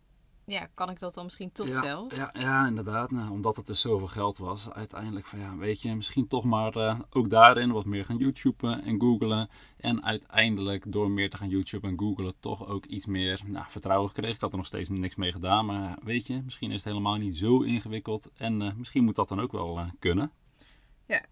ja, 0.46 0.68
kan 0.74 0.90
ik 0.90 0.98
dat 0.98 1.14
dan 1.14 1.24
misschien 1.24 1.52
toch 1.52 1.66
ja, 1.66 1.82
zelf? 1.82 2.16
Ja, 2.16 2.30
ja 2.32 2.66
inderdaad. 2.66 3.10
Nou, 3.10 3.30
omdat 3.30 3.56
het 3.56 3.66
dus 3.66 3.80
zoveel 3.80 4.06
geld 4.06 4.38
was. 4.38 4.70
Uiteindelijk 4.70 5.26
van 5.26 5.38
ja, 5.38 5.56
weet 5.56 5.82
je, 5.82 5.94
misschien 5.94 6.26
toch 6.26 6.44
maar 6.44 6.76
uh, 6.76 7.00
ook 7.10 7.30
daarin 7.30 7.72
wat 7.72 7.84
meer 7.84 8.04
gaan 8.04 8.16
YouTuben 8.16 8.84
en 8.84 9.00
googlen. 9.00 9.48
En 9.76 10.04
uiteindelijk 10.04 10.92
door 10.92 11.10
meer 11.10 11.30
te 11.30 11.36
gaan 11.36 11.48
YouTube 11.48 11.86
en 11.86 11.98
googlen 11.98 12.34
toch 12.40 12.66
ook 12.66 12.84
iets 12.84 13.06
meer 13.06 13.40
nou, 13.46 13.66
vertrouwen 13.68 14.08
gekregen. 14.08 14.34
Ik 14.34 14.40
had 14.40 14.50
er 14.50 14.56
nog 14.56 14.66
steeds 14.66 14.88
niks 14.88 15.14
mee 15.14 15.32
gedaan. 15.32 15.66
Maar 15.66 15.98
weet 16.02 16.26
je, 16.26 16.42
misschien 16.44 16.70
is 16.70 16.84
het 16.84 16.92
helemaal 16.92 17.16
niet 17.16 17.38
zo 17.38 17.62
ingewikkeld. 17.62 18.30
En 18.34 18.60
uh, 18.60 18.72
misschien 18.76 19.04
moet 19.04 19.16
dat 19.16 19.28
dan 19.28 19.40
ook 19.40 19.52
wel 19.52 19.78
uh, 19.78 19.88
kunnen. 19.98 20.30
Ja, 21.06 21.24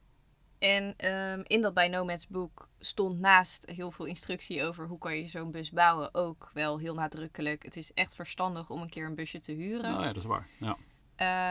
en 0.63 1.13
um, 1.13 1.43
in 1.47 1.61
dat 1.61 1.75
bij 1.75 1.89
Nomads 1.89 2.29
boek 2.29 2.69
stond 2.79 3.19
naast 3.19 3.71
heel 3.71 3.91
veel 3.91 4.05
instructie 4.05 4.65
over 4.65 4.87
hoe 4.87 4.99
kan 4.99 5.17
je 5.17 5.29
zo'n 5.29 5.51
bus 5.51 5.71
bouwen 5.71 6.15
ook 6.15 6.51
wel 6.55 6.79
heel 6.79 6.95
nadrukkelijk. 6.95 7.63
Het 7.63 7.77
is 7.77 7.93
echt 7.93 8.15
verstandig 8.15 8.71
om 8.71 8.83
een 8.83 8.89
keer 8.89 9.07
een 9.07 9.15
busje 9.15 9.41
te 9.41 9.53
huren. 9.53 9.83
Nou 9.83 10.01
ja, 10.03 10.07
dat 10.13 10.17
is 10.17 10.25
waar. 10.25 10.49
Ja. 10.59 10.77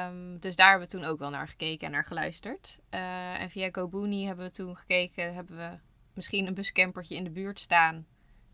Um, 0.07 0.39
dus 0.39 0.55
daar 0.55 0.69
hebben 0.69 0.87
we 0.87 0.97
toen 0.97 1.03
ook 1.03 1.19
wel 1.19 1.29
naar 1.29 1.47
gekeken 1.47 1.85
en 1.85 1.91
naar 1.91 2.05
geluisterd. 2.05 2.79
Uh, 2.89 3.41
en 3.41 3.49
via 3.49 3.69
GoBooney 3.71 4.25
hebben 4.25 4.45
we 4.45 4.51
toen 4.51 4.75
gekeken, 4.77 5.33
hebben 5.33 5.57
we 5.57 5.77
misschien 6.13 6.47
een 6.47 6.53
buscampertje 6.53 7.15
in 7.15 7.23
de 7.23 7.29
buurt 7.29 7.59
staan 7.59 8.05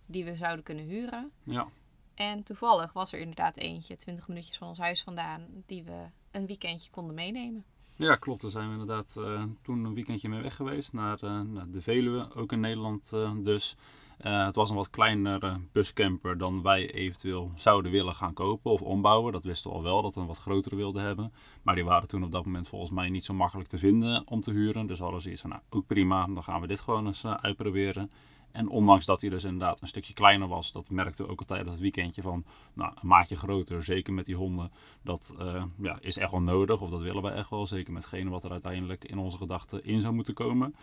die 0.05 0.25
we 0.25 0.35
zouden 0.35 0.63
kunnen 0.63 0.85
huren. 0.85 1.31
Ja. 1.43 1.67
En 2.15 2.43
toevallig 2.43 2.93
was 2.93 3.13
er 3.13 3.19
inderdaad 3.19 3.57
eentje, 3.57 3.95
20 3.95 4.27
minuutjes 4.27 4.57
van 4.57 4.67
ons 4.67 4.79
huis 4.79 5.03
vandaan, 5.03 5.47
die 5.65 5.83
we 5.83 6.05
een 6.31 6.45
weekendje 6.45 6.91
konden 6.91 7.15
meenemen. 7.15 7.65
Ja, 7.97 8.15
klopt. 8.15 8.41
Daar 8.41 8.51
zijn 8.51 8.65
we 8.67 8.71
inderdaad 8.71 9.15
uh, 9.19 9.43
toen 9.61 9.85
een 9.85 9.93
weekendje 9.93 10.29
mee 10.29 10.41
weg 10.41 10.55
geweest 10.55 10.93
naar, 10.93 11.19
naar 11.21 11.71
de 11.71 11.81
Veluwe, 11.81 12.27
ook 12.35 12.51
in 12.51 12.59
Nederland 12.59 13.11
uh, 13.13 13.31
dus. 13.37 13.75
het 14.17 14.55
was 14.55 14.69
een 14.69 14.75
wat 14.75 14.89
kleinere 14.89 15.59
buscamper 15.71 16.37
dan 16.37 16.61
wij 16.61 16.91
eventueel 16.91 17.51
zouden 17.55 17.91
willen 17.91 18.15
gaan 18.15 18.33
kopen 18.33 18.71
of 18.71 18.81
ombouwen. 18.81 19.33
Dat 19.33 19.43
wisten 19.43 19.69
we 19.69 19.75
al 19.75 19.83
wel, 19.83 20.01
dat 20.01 20.13
we 20.13 20.21
een 20.21 20.27
wat 20.27 20.37
grotere 20.37 20.75
wilden 20.75 21.03
hebben. 21.03 21.33
Maar 21.61 21.75
die 21.75 21.85
waren 21.85 22.07
toen 22.07 22.23
op 22.23 22.31
dat 22.31 22.45
moment 22.45 22.67
volgens 22.67 22.91
mij 22.91 23.09
niet 23.09 23.25
zo 23.25 23.33
makkelijk 23.33 23.69
te 23.69 23.77
vinden 23.77 24.23
om 24.27 24.41
te 24.41 24.51
huren. 24.51 24.87
Dus 24.87 24.99
hadden 24.99 25.21
ze 25.21 25.31
iets 25.31 25.41
van, 25.41 25.49
nou 25.49 25.61
ook 25.69 25.87
prima, 25.87 26.25
dan 26.25 26.43
gaan 26.43 26.61
we 26.61 26.67
dit 26.67 26.81
gewoon 26.81 27.07
eens 27.07 27.25
uitproberen. 27.25 28.09
En 28.51 28.69
ondanks 28.69 29.05
dat 29.05 29.21
hij 29.21 29.29
dus 29.29 29.43
inderdaad 29.43 29.81
een 29.81 29.87
stukje 29.87 30.13
kleiner 30.13 30.47
was, 30.47 30.71
dat 30.71 30.89
merkten 30.89 31.25
we 31.25 31.31
ook 31.31 31.39
al 31.39 31.45
tijdens 31.45 31.69
het 31.69 31.79
weekendje 31.79 32.21
van 32.21 32.45
nou, 32.73 32.91
een 32.95 33.07
maatje 33.07 33.35
groter, 33.35 33.83
zeker 33.83 34.13
met 34.13 34.25
die 34.25 34.35
honden, 34.35 34.71
dat 35.01 35.35
uh, 35.39 35.63
ja, 35.81 35.97
is 36.01 36.17
echt 36.17 36.31
wel 36.31 36.41
nodig, 36.41 36.81
of 36.81 36.89
dat 36.89 37.01
willen 37.01 37.23
we 37.23 37.29
echt 37.29 37.49
wel, 37.49 37.65
zeker 37.65 37.93
met 37.93 38.03
hetgene 38.03 38.29
wat 38.29 38.43
er 38.43 38.51
uiteindelijk 38.51 39.05
in 39.05 39.17
onze 39.17 39.37
gedachten 39.37 39.83
in 39.83 40.01
zou 40.01 40.13
moeten 40.13 40.33
komen. 40.33 40.75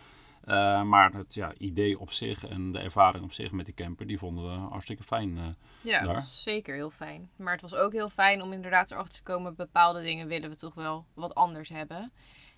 Eh, 0.45 0.83
maar 0.83 1.13
het 1.13 1.33
ja, 1.33 1.53
idee 1.57 1.99
op 1.99 2.11
zich 2.11 2.45
en 2.47 2.71
de 2.71 2.79
ervaring 2.79 3.23
op 3.23 3.31
zich 3.31 3.51
met 3.51 3.65
die 3.65 3.73
camper, 3.73 4.07
die 4.07 4.17
vonden 4.17 4.43
we 4.43 4.49
hartstikke 4.49 5.03
fijn. 5.03 5.37
eh. 5.37 5.43
Ja, 5.81 5.97
dat 5.97 6.05
daar. 6.05 6.13
was 6.13 6.43
zeker 6.43 6.75
heel 6.75 6.89
fijn. 6.89 7.29
Maar 7.35 7.53
het 7.53 7.61
was 7.61 7.75
ook 7.75 7.91
heel 7.91 8.09
fijn 8.09 8.41
om 8.41 8.53
inderdaad 8.53 8.91
erachter 8.91 9.15
te 9.15 9.23
komen, 9.23 9.55
bepaalde 9.55 10.01
dingen 10.01 10.27
willen 10.27 10.49
we 10.49 10.55
toch 10.55 10.73
wel 10.73 11.05
wat 11.13 11.35
anders 11.35 11.69
hebben. 11.69 12.11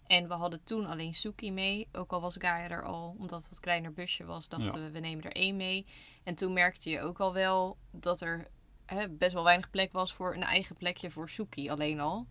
En 0.07 0.27
we 0.27 0.33
hadden 0.33 0.63
toen 0.63 0.85
alleen 0.85 1.13
Suki 1.13 1.51
mee, 1.51 1.87
ook 1.91 2.11
al 2.11 2.21
was 2.21 2.35
Gaia 2.39 2.69
er 2.69 2.83
al, 2.83 3.15
omdat 3.19 3.39
het 3.41 3.49
wat 3.49 3.59
kleiner 3.59 3.93
busje 3.93 4.25
was, 4.25 4.49
dachten 4.49 4.79
Ja. 4.79 4.85
we, 4.85 4.91
we 4.91 4.99
nemen 4.99 5.23
er 5.23 5.31
één 5.31 5.55
mee. 5.55 5.85
En 6.23 6.35
toen 6.35 6.53
merkte 6.53 6.89
je 6.89 7.01
ook 7.01 7.19
al 7.19 7.33
wel 7.33 7.77
dat 7.91 8.21
er 8.21 8.47
hè, 8.85 9.09
best 9.09 9.33
wel 9.33 9.43
weinig 9.43 9.69
plek 9.69 9.91
was 9.91 10.13
voor 10.13 10.35
een 10.35 10.43
eigen 10.43 10.75
plekje 10.75 11.11
voor 11.11 11.29
Suki 11.29 11.69
alleen 11.69 11.99
al. 11.99 12.27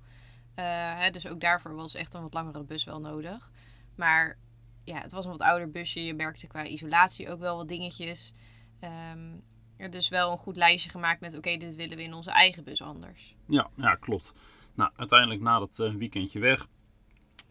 Eh, 0.54 0.64
hè, 0.98 1.10
dus 1.10 1.26
ook 1.26 1.40
daarvoor 1.40 1.74
was 1.74 1.94
echt 1.94 2.14
een 2.14 2.22
wat 2.22 2.34
langere 2.34 2.62
bus 2.64 2.84
wel 2.84 3.00
nodig. 3.00 3.50
Maar 3.96 4.38
ja, 4.84 5.00
het 5.00 5.12
was 5.12 5.24
een 5.24 5.30
wat 5.30 5.40
ouder 5.40 5.70
busje. 5.70 6.04
Je 6.04 6.14
merkte 6.14 6.46
qua 6.46 6.64
isolatie 6.64 7.30
ook 7.30 7.40
wel 7.40 7.56
wat 7.56 7.68
dingetjes. 7.68 8.32
Ehm, 8.80 9.34
er 9.76 9.90
dus 9.90 10.08
wel 10.08 10.32
een 10.32 10.38
goed 10.38 10.56
lijstje 10.56 10.90
gemaakt 10.90 11.20
met: 11.20 11.36
oké, 11.36 11.56
dit 11.56 11.74
willen 11.74 11.96
we 11.96 12.02
in 12.02 12.14
onze 12.14 12.30
eigen 12.30 12.64
bus 12.64 12.82
anders. 12.82 13.34
Ja, 13.48 13.70
ja, 13.76 13.94
klopt. 13.94 14.34
Nou, 14.74 14.90
uiteindelijk 14.96 15.40
na 15.40 15.58
dat 15.58 15.78
eh, 15.80 15.94
weekendje 15.94 16.38
weg. 16.38 16.66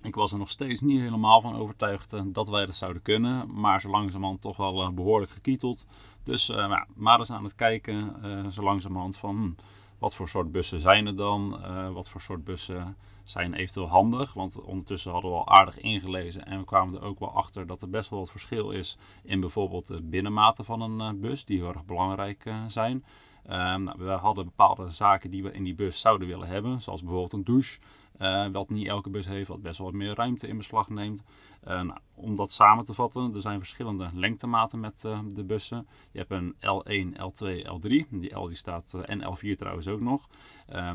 Ik 0.02 0.16
was 0.16 0.32
er 0.32 0.38
nog 0.38 0.50
steeds 0.50 0.82
niet 0.82 1.00
helemaal 1.00 1.42
van 1.42 1.56
overtuigd 1.56 2.14
eh, 2.14 2.22
dat 2.26 2.50
wij 2.50 2.66
dat 2.66 2.76
zouden 2.76 3.02
kunnen. 3.02 3.60
Maar 3.60 3.82
zo 3.82 3.90
langzamerhand 3.90 4.42
toch 4.42 4.58
wel 4.58 4.82
eh, 4.82 4.90
behoorlijk 4.90 5.32
gekieteld. 5.32 5.86
Dus 6.26 6.50
eh, 6.50 6.56
ja, 6.56 6.88
maar 6.96 7.20
eens 7.20 7.32
aan 7.32 7.44
het 7.44 7.56
kijken, 7.56 8.24
eh, 8.24 8.48
zo 8.48 8.64
langzamerhand 8.64 9.18
van 9.18 9.36
hm, 9.36 9.52
wat 10.00 10.16
voor 10.16 10.30
soort 10.30 10.52
bussen 10.52 10.80
zijn 10.80 11.08
er 11.08 11.16
dan? 11.16 11.64
Eh, 11.64 11.92
wat 11.92 12.10
voor 12.10 12.22
soort 12.22 12.44
bussen 12.44 12.96
zijn 13.24 13.54
eventueel 13.54 13.88
handig? 13.88 14.34
Want 14.34 14.62
ondertussen 14.62 15.12
hadden 15.12 15.32
we 15.32 15.38
al 15.38 15.48
aardig 15.48 15.80
ingelezen 15.80 16.46
en 16.46 16.60
we 16.60 16.66
kwamen 16.66 16.96
er 16.96 17.08
ook 17.08 17.20
wel 17.20 17.32
achter 17.32 17.68
dat 17.68 17.82
er 17.82 17.90
best 17.90 18.10
wel 18.10 18.20
wat 18.20 18.32
verschil 18.32 18.72
is 18.72 18.98
in 19.24 19.40
bijvoorbeeld 19.40 19.88
de 19.88 20.02
binnenmaten 20.02 20.66
van 20.66 20.82
een 20.82 21.20
bus, 21.20 21.46
die 21.46 21.58
heel 21.58 21.68
erg 21.68 21.86
belangrijk 21.86 22.54
zijn. 22.68 23.04
Ehm, 23.44 23.84
nou, 23.84 23.98
we 23.98 24.10
hadden 24.10 24.46
bepaalde 24.46 24.92
zaken 24.92 25.32
die 25.32 25.44
we 25.44 25.52
in 25.52 25.64
die 25.64 25.76
bus 25.76 26.00
zouden 26.00 26.28
willen 26.28 26.48
hebben, 26.48 26.82
zoals 26.82 27.02
bijvoorbeeld 27.02 27.34
een 27.34 27.44
douche. 27.44 27.80
Eh, 28.18 28.48
wat 28.52 28.70
niet 28.70 28.88
elke 28.88 29.10
bus 29.10 29.28
heeft, 29.28 29.48
wat 29.48 29.62
best 29.62 29.78
wel 29.78 29.88
wat 29.88 29.96
meer 29.96 30.16
ruimte 30.16 30.48
in 30.48 30.58
beslag 30.58 30.90
neemt. 30.90 31.24
Eh, 31.62 31.82
nou, 31.82 32.00
om 32.16 32.36
dat 32.36 32.52
samen 32.52 32.86
te 32.86 32.94
vatten, 32.94 33.34
er 33.34 33.42
zijn 33.42 33.58
verschillende 33.58 34.10
lengtematen 34.14 34.80
met 34.80 35.06
eh, 35.06 35.20
de 35.28 35.44
bussen. 35.44 35.88
Je 36.12 36.20
hebt 36.20 36.32
een 36.32 36.56
L1, 36.56 37.18
L2, 37.18 37.66
L3. 37.66 38.10
Die 38.10 38.36
L 38.36 38.48
die 38.48 38.58
staat, 38.58 38.94
en 38.94 39.22
L4 39.22 39.56
trouwens 39.56 39.88
ook 39.88 40.02
nog. 40.02 40.28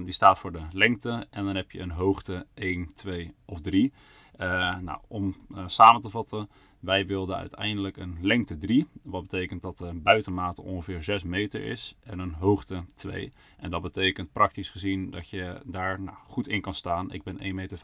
Die 0.03 0.13
staat 0.13 0.39
voor 0.39 0.53
de 0.53 0.63
lengte 0.73 1.27
en 1.31 1.45
dan 1.45 1.55
heb 1.55 1.71
je 1.71 1.81
een 1.81 1.91
hoogte 1.91 2.47
1, 2.55 2.95
2 2.95 3.35
of 3.45 3.61
3. 3.61 3.93
Eh, 4.41 4.77
nou, 4.77 4.99
om 5.09 5.37
samen 5.67 6.01
te 6.01 6.11
vatten, 6.11 6.49
wij 6.81 7.07
wilden 7.07 7.37
uiteindelijk 7.37 7.97
een 7.97 8.19
lengte 8.21 8.59
3. 8.59 8.87
Wat 9.03 9.23
betekent 9.23 9.63
dat 9.63 9.79
de 9.79 9.95
buitenmaat 9.95 10.59
ongeveer 10.59 11.03
6 11.03 11.23
meter 11.23 11.63
is 11.63 11.97
en 12.03 12.19
een 12.19 12.33
hoogte 12.33 12.85
2. 12.95 13.33
En 13.57 13.71
dat 13.71 13.83
betekent 13.83 14.33
praktisch 14.33 14.71
gezien 14.71 15.11
dat 15.11 15.29
je 15.29 15.61
daar 15.65 16.01
nou, 16.01 16.17
goed 16.27 16.49
in 16.49 16.61
kan 16.61 16.75
staan. 16.75 17.13
Ik 17.13 17.23
ben 17.23 17.39
1,85 17.39 17.55
meter 17.55 17.81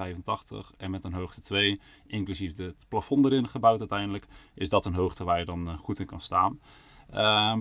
en 0.77 0.91
met 0.91 1.05
een 1.05 1.13
hoogte 1.13 1.41
2, 1.41 1.81
inclusief 2.07 2.57
het 2.57 2.87
plafond 2.89 3.25
erin 3.25 3.49
gebouwd 3.49 3.79
uiteindelijk, 3.81 4.27
is 4.55 4.69
dat 4.69 4.87
een 4.87 4.95
hoogte 4.95 5.25
waar 5.25 5.39
je 5.39 5.45
dan 5.45 5.69
eh, 5.69 5.79
goed 5.79 6.01
in 6.01 6.07
kan 6.07 6.21
staan. 6.21 6.61
Ehm, 7.11 7.61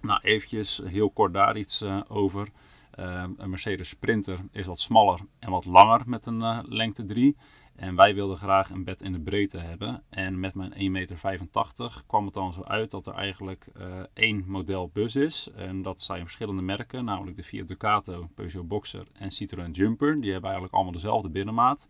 nou, 0.00 0.20
eventjes 0.22 0.82
heel 0.84 1.10
kort 1.10 1.34
daar 1.34 1.56
iets 1.56 1.80
eh, 1.80 2.00
over. 2.08 2.48
Ehm, 2.90 3.30
een 3.36 3.50
Mercedes 3.50 3.88
Sprinter 3.88 4.38
is 4.50 4.66
wat 4.66 4.80
smaller 4.80 5.20
en 5.38 5.50
wat 5.50 5.64
langer 5.64 6.02
met 6.06 6.26
een 6.26 6.42
eh, 6.42 6.58
lengte 6.62 7.04
3. 7.04 7.36
En 7.76 7.96
wij 7.96 8.14
wilden 8.14 8.36
graag 8.36 8.70
een 8.70 8.84
bed 8.84 9.02
in 9.02 9.12
de 9.12 9.20
breedte 9.20 9.58
hebben. 9.58 10.02
En 10.08 10.40
met 10.40 10.54
mijn 10.54 10.72
1,85 10.72 10.78
meter 10.90 12.02
kwam 12.06 12.24
het 12.24 12.34
dan 12.34 12.52
zo 12.52 12.62
uit 12.62 12.90
dat 12.90 13.06
er 13.06 13.14
eigenlijk 13.14 13.66
eh, 13.74 14.00
één 14.12 14.44
model 14.46 14.90
bus 14.92 15.16
is. 15.16 15.50
En 15.54 15.82
dat 15.82 16.00
zijn 16.00 16.22
verschillende 16.22 16.62
merken, 16.62 17.04
namelijk 17.04 17.36
de 17.36 17.42
Fiat 17.42 17.68
Ducato, 17.68 18.28
Peugeot 18.34 18.68
Boxer 18.68 19.06
en 19.12 19.30
Citroën 19.30 19.70
Jumper. 19.70 20.20
Die 20.20 20.30
hebben 20.30 20.50
eigenlijk 20.50 20.74
allemaal 20.74 20.92
dezelfde 20.92 21.28
binnenmaat. 21.28 21.88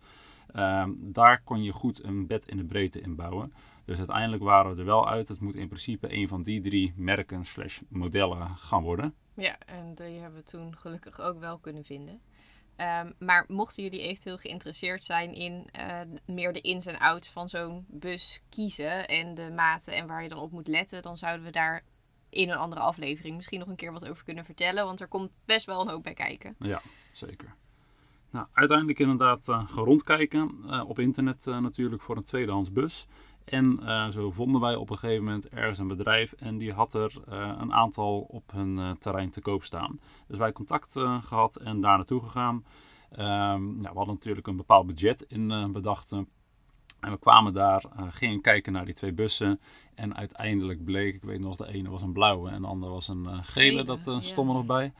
Ehm, 0.53 0.91
daar 0.97 1.41
kon 1.43 1.63
je 1.63 1.71
goed 1.71 2.03
een 2.03 2.27
bed 2.27 2.47
in 2.47 2.57
de 2.57 2.65
breedte 2.65 3.01
in 3.01 3.15
bouwen. 3.15 3.53
Dus 3.85 3.97
uiteindelijk 3.97 4.43
waren 4.43 4.73
we 4.73 4.79
er 4.79 4.85
wel 4.85 5.09
uit. 5.09 5.27
Het 5.27 5.39
moet 5.39 5.55
in 5.55 5.67
principe 5.67 6.13
een 6.13 6.27
van 6.27 6.43
die 6.43 6.61
drie 6.61 6.93
merken 6.95 7.45
slash 7.45 7.81
modellen 7.89 8.57
gaan 8.57 8.83
worden. 8.83 9.13
Ja, 9.33 9.57
en 9.65 9.95
die 9.95 10.19
hebben 10.19 10.39
we 10.39 10.45
toen 10.45 10.77
gelukkig 10.77 11.21
ook 11.21 11.39
wel 11.39 11.57
kunnen 11.57 11.83
vinden. 11.83 12.21
Ehm, 12.75 13.11
maar 13.19 13.45
mochten 13.47 13.83
jullie 13.83 14.01
eventueel 14.01 14.37
geïnteresseerd 14.37 15.03
zijn 15.03 15.33
in 15.33 15.67
eh, 15.71 15.99
meer 16.25 16.53
de 16.53 16.61
ins 16.61 16.85
en 16.85 16.99
outs 16.99 17.31
van 17.31 17.49
zo'n 17.49 17.85
bus 17.87 18.43
kiezen 18.49 19.07
en 19.07 19.35
de 19.35 19.49
maten 19.49 19.95
en 19.95 20.07
waar 20.07 20.23
je 20.23 20.29
dan 20.29 20.39
op 20.39 20.51
moet 20.51 20.67
letten, 20.67 21.01
dan 21.01 21.17
zouden 21.17 21.45
we 21.45 21.51
daar 21.51 21.83
in 22.29 22.49
een 22.49 22.57
andere 22.57 22.81
aflevering 22.81 23.35
misschien 23.35 23.59
nog 23.59 23.67
een 23.67 23.75
keer 23.75 23.91
wat 23.91 24.07
over 24.09 24.23
kunnen 24.23 24.45
vertellen. 24.45 24.85
Want 24.85 25.01
er 25.01 25.07
komt 25.07 25.31
best 25.45 25.65
wel 25.65 25.81
een 25.81 25.89
hoop 25.89 26.03
bij 26.03 26.13
kijken. 26.13 26.55
Ja, 26.59 26.81
zeker. 27.11 27.55
Nou, 28.29 28.47
uiteindelijk 28.53 28.99
inderdaad 28.99 29.49
eh 29.49 29.67
gaan 29.67 29.83
rondkijken. 29.83 30.63
eh, 30.67 30.89
op 30.89 30.99
internet 30.99 31.45
natuurlijk 31.45 32.01
voor 32.01 32.17
een 32.17 32.23
tweedehands 32.23 32.71
bus. 32.71 33.07
En 33.45 33.79
eh, 33.85 34.07
zo 34.09 34.31
vonden 34.31 34.61
wij 34.61 34.75
op 34.75 34.89
een 34.89 34.97
gegeven 34.97 35.23
moment 35.23 35.49
ergens 35.49 35.77
een 35.77 35.87
bedrijf 35.87 36.31
en 36.31 36.57
die 36.57 36.73
had 36.73 36.93
er 36.93 37.13
eh, 37.29 37.51
een 37.59 37.73
aantal 37.73 38.19
op 38.19 38.51
hun 38.51 38.77
eh, 38.79 38.91
terrein 38.91 39.29
te 39.29 39.41
koop 39.41 39.63
staan. 39.63 39.99
Dus 40.27 40.37
wij 40.37 40.51
contact 40.51 40.95
eh, 40.95 41.23
gehad 41.23 41.55
en 41.55 41.81
daar 41.81 41.97
naartoe 41.97 42.21
gegaan. 42.21 42.65
Ehm, 43.11 43.63
nou, 43.63 43.81
we 43.91 43.97
hadden 43.97 44.13
natuurlijk 44.13 44.47
een 44.47 44.57
bepaald 44.57 44.87
budget 44.87 45.21
in 45.21 45.71
bedacht. 45.71 46.11
eh, 46.11 46.19
en 46.99 47.11
we 47.11 47.19
kwamen 47.19 47.53
daar, 47.53 47.83
gingen 48.09 48.41
kijken 48.41 48.73
naar 48.73 48.85
die 48.85 48.93
twee 48.93 49.13
bussen. 49.13 49.59
En 49.95 50.15
uiteindelijk 50.15 50.83
bleek, 50.83 51.15
ik 51.15 51.23
weet 51.23 51.39
nog, 51.39 51.55
de 51.55 51.67
ene 51.67 51.89
was 51.89 52.01
een 52.01 52.13
blauwe 52.13 52.49
en 52.49 52.61
de 52.61 52.67
andere 52.67 52.91
was 52.91 53.07
een 53.07 53.25
gele. 53.25 53.43
Gele, 53.43 53.83
dat 53.83 53.99
stond 54.23 54.47
er 54.49 54.55
nog 54.55 54.65
bij. 54.65 54.93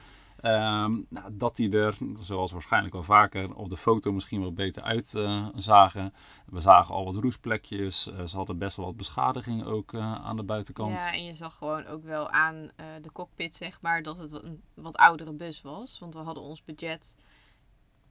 Ehm, 0.43 1.01
nou, 1.09 1.29
dat 1.31 1.55
die 1.55 1.77
er, 1.77 1.97
zoals 2.19 2.51
waarschijnlijk 2.51 2.93
wel 2.93 3.03
vaker, 3.03 3.55
op 3.55 3.69
de 3.69 3.77
foto 3.77 4.11
misschien 4.11 4.41
wel 4.41 4.53
beter 4.53 4.83
uitzagen. 4.83 6.13
we 6.45 6.59
zagen 6.59 6.95
al 6.95 7.05
wat 7.05 7.15
roestplekjes. 7.15 8.11
eh, 8.11 8.25
ze 8.25 8.35
hadden 8.37 8.57
best 8.57 8.77
wel 8.77 8.85
wat 8.85 8.97
beschadiging 8.97 9.63
ook 9.65 9.93
eh, 9.93 10.15
aan 10.15 10.35
de 10.35 10.43
buitenkant. 10.43 10.97
Ja, 10.99 11.13
en 11.13 11.25
je 11.25 11.33
zag 11.33 11.57
gewoon 11.57 11.85
ook 11.85 12.03
wel 12.03 12.29
aan 12.29 12.69
eh, 12.75 12.85
de 13.01 13.11
cockpit, 13.11 13.55
zeg 13.55 13.81
maar, 13.81 14.01
dat 14.03 14.17
het 14.17 14.31
wat- 14.31 14.43
een 14.43 14.61
wat 14.73 14.95
oudere 14.97 15.33
bus 15.33 15.61
was. 15.61 15.99
Want 15.99 16.13
we 16.13 16.19
hadden 16.19 16.43
ons 16.43 16.63
budget 16.63 17.17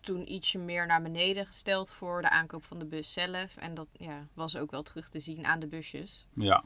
toen 0.00 0.32
ietsje 0.32 0.58
meer 0.58 0.86
naar 0.86 1.02
beneden 1.02 1.46
gesteld 1.46 1.90
voor 1.90 2.22
de 2.22 2.30
aankoop 2.30 2.64
van 2.64 2.78
de 2.78 2.86
bus 2.86 3.12
zelf. 3.12 3.56
En 3.56 3.74
dat 3.74 3.88
ja, 3.92 4.26
was 4.34 4.56
ook 4.56 4.70
wel 4.70 4.82
terug 4.82 5.08
te 5.08 5.20
zien 5.20 5.46
aan 5.46 5.60
de 5.60 5.66
busjes. 5.66 6.26
Ja. 6.34 6.64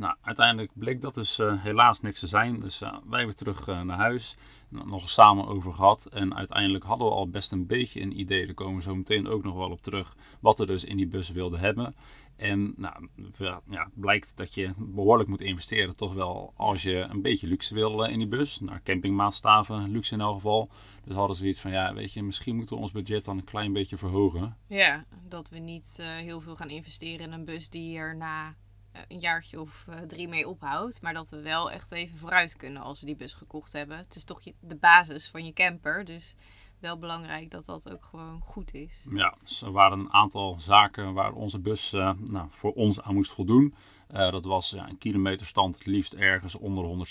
Nou, 0.00 0.14
uiteindelijk 0.20 0.70
bleek 0.74 1.00
dat 1.00 1.14
dus 1.14 1.38
eh, 1.38 1.62
helaas 1.62 2.00
niks 2.00 2.20
te 2.20 2.26
zijn. 2.26 2.60
Dus 2.60 2.80
eh, 2.80 2.96
wij 3.08 3.24
weer 3.24 3.34
terug 3.34 3.68
eh, 3.68 3.80
naar 3.80 3.96
huis. 3.96 4.36
Nou, 4.68 4.86
nog 4.86 5.08
samen 5.08 5.46
over 5.46 5.72
gehad. 5.72 6.06
En 6.06 6.34
uiteindelijk 6.34 6.84
hadden 6.84 7.06
we 7.06 7.12
al 7.12 7.28
best 7.28 7.52
een 7.52 7.66
beetje 7.66 8.00
een 8.00 8.20
idee. 8.20 8.46
Daar 8.46 8.54
komen 8.54 8.76
we 8.76 8.82
zo 8.82 8.94
meteen 8.94 9.28
ook 9.28 9.42
nog 9.42 9.54
wel 9.54 9.70
op 9.70 9.82
terug. 9.82 10.16
Wat 10.40 10.58
we 10.58 10.66
dus 10.66 10.84
in 10.84 10.96
die 10.96 11.06
bus 11.06 11.30
wilden 11.30 11.60
hebben. 11.60 11.94
En 12.36 12.74
nou, 12.76 13.08
ja, 13.38 13.62
het 13.66 14.00
blijkt 14.00 14.36
dat 14.36 14.54
je 14.54 14.72
behoorlijk 14.76 15.28
moet 15.28 15.40
investeren. 15.40 15.96
Toch 15.96 16.12
wel 16.12 16.52
als 16.56 16.82
je 16.82 16.96
een 16.96 17.22
beetje 17.22 17.46
luxe 17.46 17.74
wil 17.74 18.04
in 18.04 18.18
die 18.18 18.28
bus. 18.28 18.60
Naar 18.60 18.82
campingmaatstaven, 18.82 19.90
luxe 19.90 20.14
in 20.14 20.20
elk 20.20 20.34
geval. 20.34 20.70
Dus 21.04 21.14
hadden 21.14 21.36
ze 21.36 21.42
zoiets 21.42 21.60
van, 21.60 21.70
ja, 21.70 21.94
weet 21.94 22.12
je, 22.12 22.22
misschien 22.22 22.56
moeten 22.56 22.76
we 22.76 22.82
ons 22.82 22.92
budget 22.92 23.24
dan 23.24 23.38
een 23.38 23.44
klein 23.44 23.72
beetje 23.72 23.96
verhogen. 23.96 24.56
Ja, 24.66 25.04
dat 25.28 25.48
we 25.48 25.58
niet 25.58 26.00
heel 26.02 26.40
veel 26.40 26.56
gaan 26.56 26.70
investeren 26.70 27.26
in 27.26 27.32
een 27.32 27.44
bus 27.44 27.70
die 27.70 27.96
er 27.96 28.16
na 28.16 28.46
eh, 28.46 28.69
een 29.08 29.18
jaartje 29.18 29.60
of 29.60 29.86
eh, 29.88 29.98
drie 29.98 30.28
mee 30.28 30.48
ophoudt. 30.48 31.02
Maar 31.02 31.14
dat 31.14 31.28
we 31.28 31.40
wel 31.40 31.70
echt 31.70 31.92
even 31.92 32.18
vooruit 32.18 32.56
kunnen 32.56 32.82
als 32.82 33.00
we 33.00 33.06
die 33.06 33.16
bus 33.16 33.34
gekocht 33.34 33.72
hebben. 33.72 33.96
Het 33.96 34.16
is 34.16 34.24
toch 34.24 34.40
de 34.60 34.76
basis 34.76 35.28
van 35.28 35.44
je 35.44 35.52
camper. 35.52 36.04
Dus 36.04 36.34
wel 36.80 36.98
belangrijk 36.98 37.50
dat 37.50 37.66
dat 37.66 37.92
ook 37.92 38.04
gewoon 38.04 38.40
goed 38.44 38.74
is. 38.74 39.04
Ja, 39.10 39.34
dus 39.42 39.62
er 39.62 39.72
waren 39.72 39.98
een 39.98 40.12
aantal 40.12 40.56
zaken 40.58 41.12
waar 41.12 41.32
onze 41.32 41.58
bus 41.58 41.92
eh, 41.92 42.12
nou, 42.24 42.46
voor 42.50 42.72
ons 42.72 43.00
aan 43.00 43.14
moest 43.14 43.32
voldoen. 43.32 43.74
Eh, 44.08 44.30
dat 44.30 44.44
was 44.44 44.70
ja, 44.70 44.88
een 44.88 44.98
kilometerstand 44.98 45.74
het 45.74 45.86
liefst 45.86 46.14
ergens 46.14 46.54
onder 46.54 47.06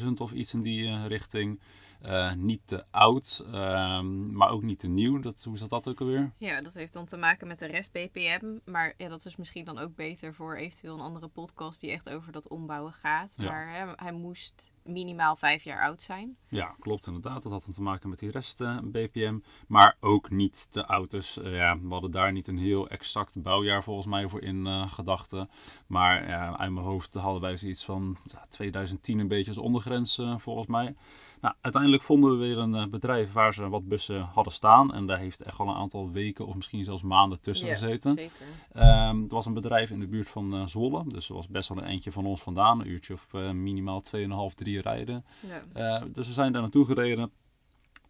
160.000 0.00 0.08
of 0.16 0.32
iets 0.32 0.54
in 0.54 0.62
die 0.62 0.86
eh, 0.86 1.06
richting. 1.06 1.60
Eh, 2.02 2.32
niet 2.32 2.60
te 2.64 2.84
oud, 2.90 3.44
ehm, 3.52 4.32
maar 4.32 4.50
ook 4.50 4.62
niet 4.62 4.78
te 4.78 4.88
nieuw. 4.88 5.20
Dat, 5.20 5.42
hoe 5.44 5.58
zat 5.58 5.70
dat 5.70 5.88
ook 5.88 6.00
alweer? 6.00 6.32
Ja, 6.38 6.62
dat 6.62 6.74
heeft 6.74 6.92
dan 6.92 7.06
te 7.06 7.16
maken 7.16 7.46
met 7.46 7.58
de 7.58 7.66
rest 7.66 7.92
BPM. 7.92 8.58
Maar 8.64 8.94
ja, 8.96 9.08
dat 9.08 9.26
is 9.26 9.36
misschien 9.36 9.64
dan 9.64 9.78
ook 9.78 9.94
beter 9.94 10.34
voor 10.34 10.56
eventueel 10.56 10.94
een 10.94 11.00
andere 11.00 11.28
podcast 11.28 11.80
die 11.80 11.90
echt 11.90 12.10
over 12.10 12.32
dat 12.32 12.48
ombouwen 12.48 12.92
gaat. 12.92 13.34
Ja. 13.36 13.50
Maar 13.50 13.74
hè, 13.74 13.92
hij 13.96 14.12
moest 14.12 14.72
minimaal 14.82 15.36
vijf 15.36 15.62
jaar 15.62 15.82
oud 15.82 16.02
zijn. 16.02 16.36
Ja, 16.48 16.74
klopt 16.78 17.06
inderdaad. 17.06 17.42
Dat 17.42 17.52
had 17.52 17.64
dan 17.64 17.74
te 17.74 17.82
maken 17.82 18.08
met 18.08 18.18
die 18.18 18.30
rest 18.30 18.58
BPM. 18.82 19.38
Maar 19.68 19.96
ook 20.00 20.30
niet 20.30 20.68
de 20.72 20.84
auto's. 20.84 21.38
Uh, 21.38 21.56
ja, 21.56 21.80
we 21.80 21.88
hadden 21.88 22.10
daar 22.10 22.32
niet 22.32 22.46
een 22.46 22.58
heel 22.58 22.88
exact 22.88 23.42
bouwjaar 23.42 23.82
volgens 23.82 24.06
mij 24.06 24.28
voor 24.28 24.42
in 24.42 24.88
gedachten. 24.88 25.50
Maar 25.86 26.24
uit 26.56 26.72
mijn 26.72 26.86
hoofd 26.86 27.14
hadden 27.14 27.40
wij 27.40 27.56
zoiets 27.56 27.84
van 27.84 28.16
2010 28.48 29.18
een 29.18 29.28
beetje 29.28 29.50
als 29.50 29.58
ondergrens 29.58 30.22
volgens 30.36 30.66
mij. 30.66 30.94
Nou, 31.40 31.54
uiteindelijk 31.60 32.02
vonden 32.02 32.30
we 32.30 32.36
weer 32.36 32.58
een 32.58 32.90
bedrijf 32.90 33.32
waar 33.32 33.54
ze 33.54 33.68
wat 33.68 33.88
bussen 33.88 34.20
hadden 34.22 34.52
staan. 34.52 34.94
En 34.94 35.06
daar 35.06 35.18
heeft 35.18 35.42
echt 35.42 35.58
al 35.58 35.68
een 35.68 35.74
aantal 35.74 36.10
weken 36.10 36.46
of 36.46 36.54
misschien 36.54 36.84
zelfs 36.84 37.02
maanden 37.02 37.40
tussen 37.40 37.66
Ja, 37.68 37.72
gezeten. 37.72 38.14
zeker. 38.16 38.32
Ehm, 38.72 39.22
het 39.22 39.30
was 39.30 39.46
een 39.46 39.54
bedrijf 39.54 39.90
in 39.90 40.00
de 40.00 40.06
buurt 40.08 40.28
van 40.28 40.54
eh, 40.54 40.66
Zwolle. 40.66 41.04
Dus 41.06 41.28
het 41.28 41.36
was 41.36 41.48
best 41.48 41.68
wel 41.68 41.78
een 41.78 41.84
eentje 41.88 42.12
van 42.12 42.26
ons 42.26 42.42
vandaan. 42.42 42.80
Een 42.80 42.88
uurtje 42.90 43.14
of 43.14 43.34
eh, 43.34 43.50
minimaal 43.50 44.02
2,5, 44.02 44.54
3 44.54 44.80
rijden. 44.80 45.24
Ja. 45.72 45.98
Eh, 45.98 46.04
dus 46.12 46.26
we 46.26 46.32
zijn 46.32 46.52
daar 46.52 46.62
naartoe 46.62 46.84
gereden. 46.84 47.30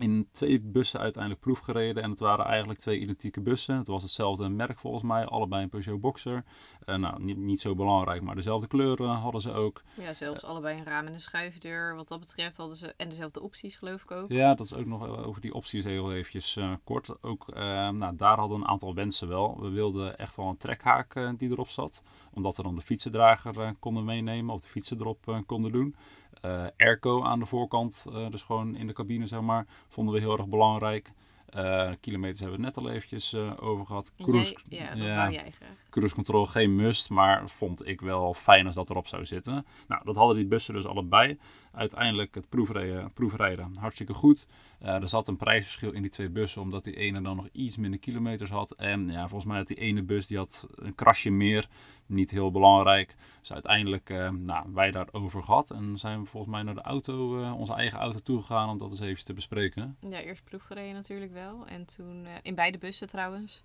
In 0.01 0.29
twee 0.31 0.61
bussen 0.61 1.01
uiteindelijk 1.01 1.43
proef 1.43 1.59
gereden. 1.59 2.03
En 2.03 2.11
het 2.11 2.19
waren 2.19 2.45
eigenlijk 2.45 2.81
twee 2.81 2.99
identieke 2.99 3.41
bussen. 3.41 3.77
Het 3.77 3.87
was 3.87 4.03
hetzelfde 4.03 4.49
merk 4.49 4.79
volgens 4.79 5.03
mij. 5.03 5.25
Allebei 5.25 5.63
een 5.63 5.69
Peugeot 5.69 6.01
Boxer. 6.01 6.45
Eh, 6.85 6.97
nou, 6.97 7.23
niet, 7.23 7.37
niet 7.37 7.61
zo 7.61 7.75
belangrijk, 7.75 8.23
maar 8.23 8.35
dezelfde 8.35 8.67
kleuren 8.67 9.09
hadden 9.11 9.41
ze 9.41 9.53
ook. 9.53 9.83
ja, 9.95 10.13
zelfs 10.13 10.45
allebei 10.45 10.79
een 10.79 10.85
raam 10.85 11.07
en 11.07 11.13
een 11.15 11.21
schuifdeur. 11.21 11.95
Wat 11.95 12.09
dat 12.09 12.21
betreft 12.21 12.57
hadden 12.57 12.77
ze, 12.77 12.95
en 12.97 13.09
dezelfde 13.09 13.41
opties 13.43 13.77
geloof 13.77 14.03
ik 14.03 14.11
ook. 14.11 14.31
Ja, 14.31 14.55
dat 14.55 14.67
is 14.67 14.75
ook 14.75 14.87
nog 14.87 15.07
eh, 15.07 15.27
over 15.27 15.41
die 15.41 15.55
opties 15.55 15.85
heel 15.85 16.13
eventjes 16.13 16.57
eh, 16.57 16.73
kort. 16.85 17.23
Ook 17.23 17.49
eh, 17.49 17.63
nou, 17.89 18.17
daar 18.17 18.39
hadden 18.39 18.61
een 18.61 18.67
aantal 18.69 18.95
wensen 18.95 19.29
wel. 19.29 19.61
We 19.61 19.69
wilden 19.69 20.19
echt 20.19 20.37
wel 20.37 20.49
een 20.49 20.57
trekhaak 20.57 21.15
eh, 21.15 21.31
die 21.37 21.51
erop 21.51 21.69
zat. 21.69 22.03
Omdat 22.35 22.57
we 22.57 22.63
dan 22.63 22.75
de 22.75 22.81
fietsendrager 22.81 23.61
eh, 23.61 23.71
konden 23.79 24.05
meenemen 24.05 24.55
of 24.55 24.61
de 24.61 24.69
fietsen 24.69 25.01
erop 25.01 25.29
eh, 25.29 25.39
konden 25.47 25.73
doen. 25.73 25.95
Eh, 26.41 26.67
airco 26.77 27.23
aan 27.25 27.39
de 27.39 27.47
voorkant, 27.47 28.07
eh, 28.13 28.31
dus 28.31 28.43
gewoon 28.43 28.77
in 28.77 28.87
de 28.87 28.93
cabine 28.93 29.27
zeg 29.27 29.41
maar, 29.41 29.67
vonden 29.89 30.15
we 30.15 30.21
heel 30.21 30.37
erg 30.37 30.47
belangrijk. 30.47 31.13
Eh, 31.51 31.91
kilometers 32.01 32.41
hebben 32.41 32.59
we 32.59 32.67
het 32.67 32.75
net 32.75 32.85
al 32.85 32.91
eventjes 32.91 33.33
eh, 33.33 33.53
over 33.61 33.87
gehad. 33.87 34.15
Cruise, 34.23 34.57
jij, 34.69 34.79
ja, 34.79 34.95
dat 34.95 35.11
ja. 35.11 35.31
jij 35.31 35.51
graag. 35.51 35.77
Cruise 35.91 36.15
control 36.15 36.47
geen 36.47 36.77
must, 36.77 37.11
maar 37.11 37.49
vond 37.49 37.87
ik 37.87 38.01
wel 38.01 38.35
fijn 38.35 38.67
als 38.67 38.75
dat 38.75 38.91
erop 38.91 39.07
zou 39.07 39.25
zitten. 39.27 39.67
Nou, 39.89 40.05
dat 40.05 40.17
hadden 40.17 40.37
die 40.37 40.47
bussen 40.47 40.75
dus 40.75 40.87
allebei. 40.87 41.39
Uiteindelijk 41.73 42.35
het 42.35 42.49
proefrijden, 42.49 43.13
proefrijden 43.13 43.77
hartstikke 43.77 44.15
goed. 44.15 44.47
Eh, 44.79 44.95
er 44.95 45.09
zat 45.09 45.29
een 45.29 45.37
prijsverschil 45.37 45.93
in 45.93 46.03
die 46.03 46.11
twee 46.11 46.29
bussen, 46.29 46.63
omdat 46.63 46.85
die 46.85 46.97
ene 46.97 47.23
dan 47.23 47.37
nog 47.37 47.49
iets 47.53 47.77
minder 47.77 48.01
kilometers 48.01 48.51
had. 48.51 48.71
En 48.71 49.09
ja, 49.09 49.21
volgens 49.21 49.45
mij 49.45 49.59
had 49.59 49.67
die 49.67 49.77
ene 49.77 50.03
bus 50.03 50.27
die 50.27 50.37
had 50.37 50.69
een 50.75 50.95
krasje 50.95 51.31
meer. 51.31 51.69
Niet 52.07 52.31
heel 52.31 52.51
belangrijk. 52.51 53.17
Dus 53.41 53.53
uiteindelijk, 53.53 54.11
eh, 54.11 54.31
nou, 54.31 54.67
wij 54.73 54.91
daarover 54.91 55.43
gehad. 55.43 55.71
En 55.71 55.99
zijn 55.99 56.21
we 56.21 56.27
volgens 56.27 56.53
mij 56.53 56.63
naar 56.63 56.75
de 56.75 56.83
auto, 56.83 57.43
eh, 57.43 57.59
onze 57.59 57.75
eigen 57.75 57.99
auto 57.99 58.19
toegegaan 58.19 58.69
om 58.69 58.79
dat 58.79 58.91
eens 58.91 59.01
even 59.01 59.25
te 59.25 59.33
bespreken. 59.33 59.97
Ja, 60.09 60.21
eerst 60.21 60.45
proefgereden 60.45 60.95
natuurlijk 60.95 61.33
wel. 61.33 61.67
En 61.67 61.85
toen, 61.85 62.27
eh, 62.27 62.33
in 62.43 62.55
beide 62.55 62.79
bussen 62.79 63.07
trouwens. 63.07 63.63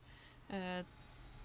Eh, 0.48 0.60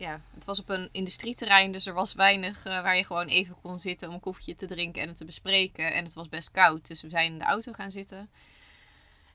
ja, 0.01 0.21
het 0.35 0.45
was 0.45 0.61
op 0.61 0.69
een 0.69 0.89
industrieterrein, 0.93 1.73
dus 1.73 1.87
er 1.87 1.95
was 1.95 2.15
weinig 2.15 2.65
eh, 2.65 2.83
waar 2.83 2.97
je 2.97 3.05
gewoon 3.05 3.27
even 3.27 3.57
kon 3.63 3.79
zitten 3.79 4.09
om 4.09 4.15
een 4.15 4.21
koffietje 4.21 4.55
te 4.55 4.67
drinken 4.67 5.03
en 5.03 5.09
het 5.09 5.17
te 5.17 5.25
bespreken. 5.25 5.95
En 5.95 6.05
het 6.05 6.15
was 6.15 6.29
best 6.29 6.51
koud, 6.51 6.89
dus 6.89 7.03
we 7.03 7.09
zijn 7.09 7.33
in 7.33 7.39
de 7.39 7.45
auto 7.45 7.73
gaan 7.73 7.91
zitten. 7.91 8.31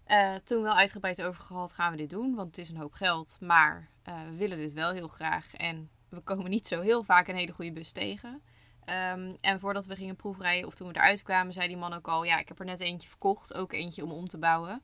Eh, 0.04 0.36
toen 0.44 0.64
wel 0.64 0.76
uitgebreid 0.76 1.22
over 1.22 1.42
gehad, 1.42 1.74
gaan 1.74 1.92
we 1.92 1.98
dit 1.98 2.10
doen, 2.10 2.36
want 2.36 2.48
het 2.48 2.58
is 2.58 2.70
een 2.70 2.78
hoop 2.78 2.94
geld. 2.94 3.38
Maar 3.42 3.90
eh, 4.04 4.24
we 4.30 4.36
willen 4.36 4.58
dit 4.58 4.74
wel 4.74 4.92
heel 4.92 5.08
graag 5.08 5.56
en 5.56 5.90
we 6.10 6.20
komen 6.20 6.50
niet 6.50 6.68
zo 6.68 6.82
heel 6.82 7.04
vaak 7.04 7.28
een 7.28 7.36
hele 7.36 7.52
goede 7.52 7.72
bus 7.72 7.92
tegen. 7.92 8.42
Ehm, 8.86 9.34
en 9.42 9.60
voordat 9.60 9.86
we 9.86 9.96
gingen 9.96 10.16
proefrijden, 10.16 10.68
of 10.68 10.76
toen 10.76 10.88
we 10.88 10.96
eruit 10.96 11.24
kwamen, 11.24 11.54
zei 11.54 11.68
die 11.68 11.78
man 11.78 11.94
ook 11.94 12.08
al: 12.08 12.24
Ja, 12.24 12.40
ik 12.40 12.48
heb 12.48 12.60
er 12.60 12.66
net 12.66 12.82
eentje 12.82 13.08
verkocht, 13.08 13.54
ook 13.54 13.74
eentje 13.74 14.04
om 14.04 14.12
om 14.12 14.28
te 14.28 14.38
bouwen. 14.38 14.82